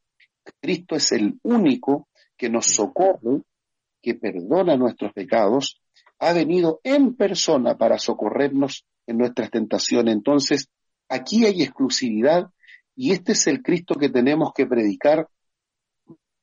[0.62, 3.42] Cristo es el único que nos socorre,
[4.00, 5.82] que perdona nuestros pecados,
[6.20, 10.14] ha venido en persona para socorrernos en nuestras tentaciones.
[10.14, 10.68] Entonces,
[11.08, 12.48] aquí hay exclusividad
[12.94, 15.28] y este es el Cristo que tenemos que predicar,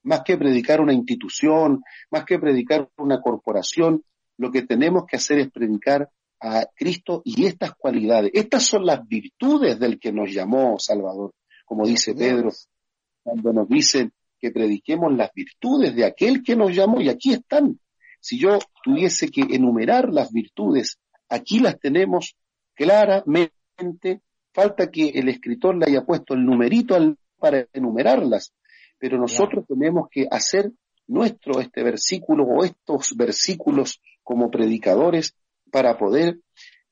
[0.04, 1.82] más que predicar una institución,
[2.12, 4.04] más que predicar una corporación,
[4.38, 8.31] lo que tenemos que hacer es predicar a Cristo y estas cualidades.
[8.33, 11.33] Estas son las virtudes del que nos llamó Salvador,
[11.65, 12.51] como dice Pedro,
[13.23, 17.79] cuando nos dicen que prediquemos las virtudes de aquel que nos llamó, y aquí están.
[18.19, 22.35] Si yo tuviese que enumerar las virtudes, aquí las tenemos
[22.75, 24.21] claramente,
[24.53, 26.95] falta que el escritor le haya puesto el numerito
[27.38, 28.53] para enumerarlas,
[28.97, 30.71] pero nosotros tenemos que hacer
[31.07, 35.35] nuestro este versículo o estos versículos como predicadores
[35.78, 36.39] para poder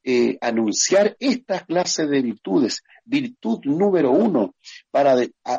[0.03, 2.83] eh, anunciar esta clase de virtudes.
[3.03, 4.53] Virtud número uno,
[4.91, 5.15] para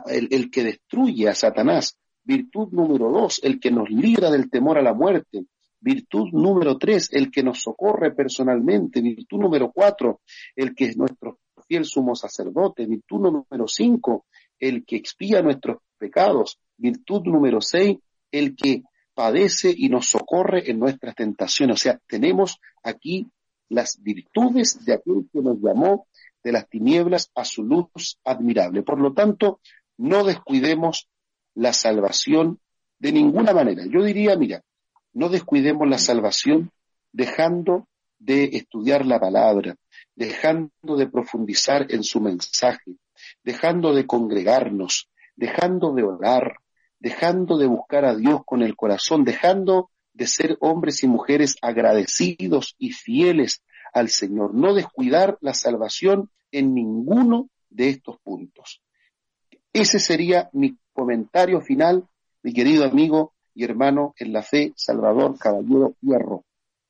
[0.07, 1.99] el, que destruye a Satanás.
[2.22, 5.47] Virtud número dos, el que nos libra del temor a la muerte.
[5.81, 9.01] Virtud número tres, el que nos socorre personalmente.
[9.01, 10.20] Virtud número cuatro,
[10.55, 12.87] el que es nuestro fiel sumo sacerdote.
[12.87, 14.27] Virtud número cinco,
[14.61, 16.61] el que expía nuestros pecados.
[16.77, 17.99] Virtud número seis,
[18.31, 18.85] el que
[19.17, 21.75] padece y nos socorre en nuestras tentaciones.
[21.75, 23.27] O sea, tenemos aquí
[23.71, 26.07] las virtudes de aquel que nos llamó
[26.45, 28.83] de las tinieblas a su luz admirable.
[28.83, 29.61] Por lo tanto,
[29.97, 31.09] no descuidemos
[31.55, 32.61] la salvación
[32.99, 33.85] de ninguna manera.
[33.91, 34.62] Yo diría, mira,
[35.14, 36.71] no descuidemos la salvación
[37.11, 37.89] dejando
[38.19, 39.77] de estudiar la palabra,
[40.14, 42.97] dejando de profundizar en su mensaje,
[43.43, 46.59] dejando de congregarnos, dejando de orar,
[46.99, 52.75] dejando de buscar a Dios con el corazón, dejando de ser hombres y mujeres agradecidos
[52.79, 58.83] y fieles al Señor, no descuidar la salvación en ninguno de estos puntos.
[59.73, 62.09] Ese sería mi comentario final,
[62.43, 66.45] mi querido amigo y hermano en la fe, Salvador Caballero Hierro.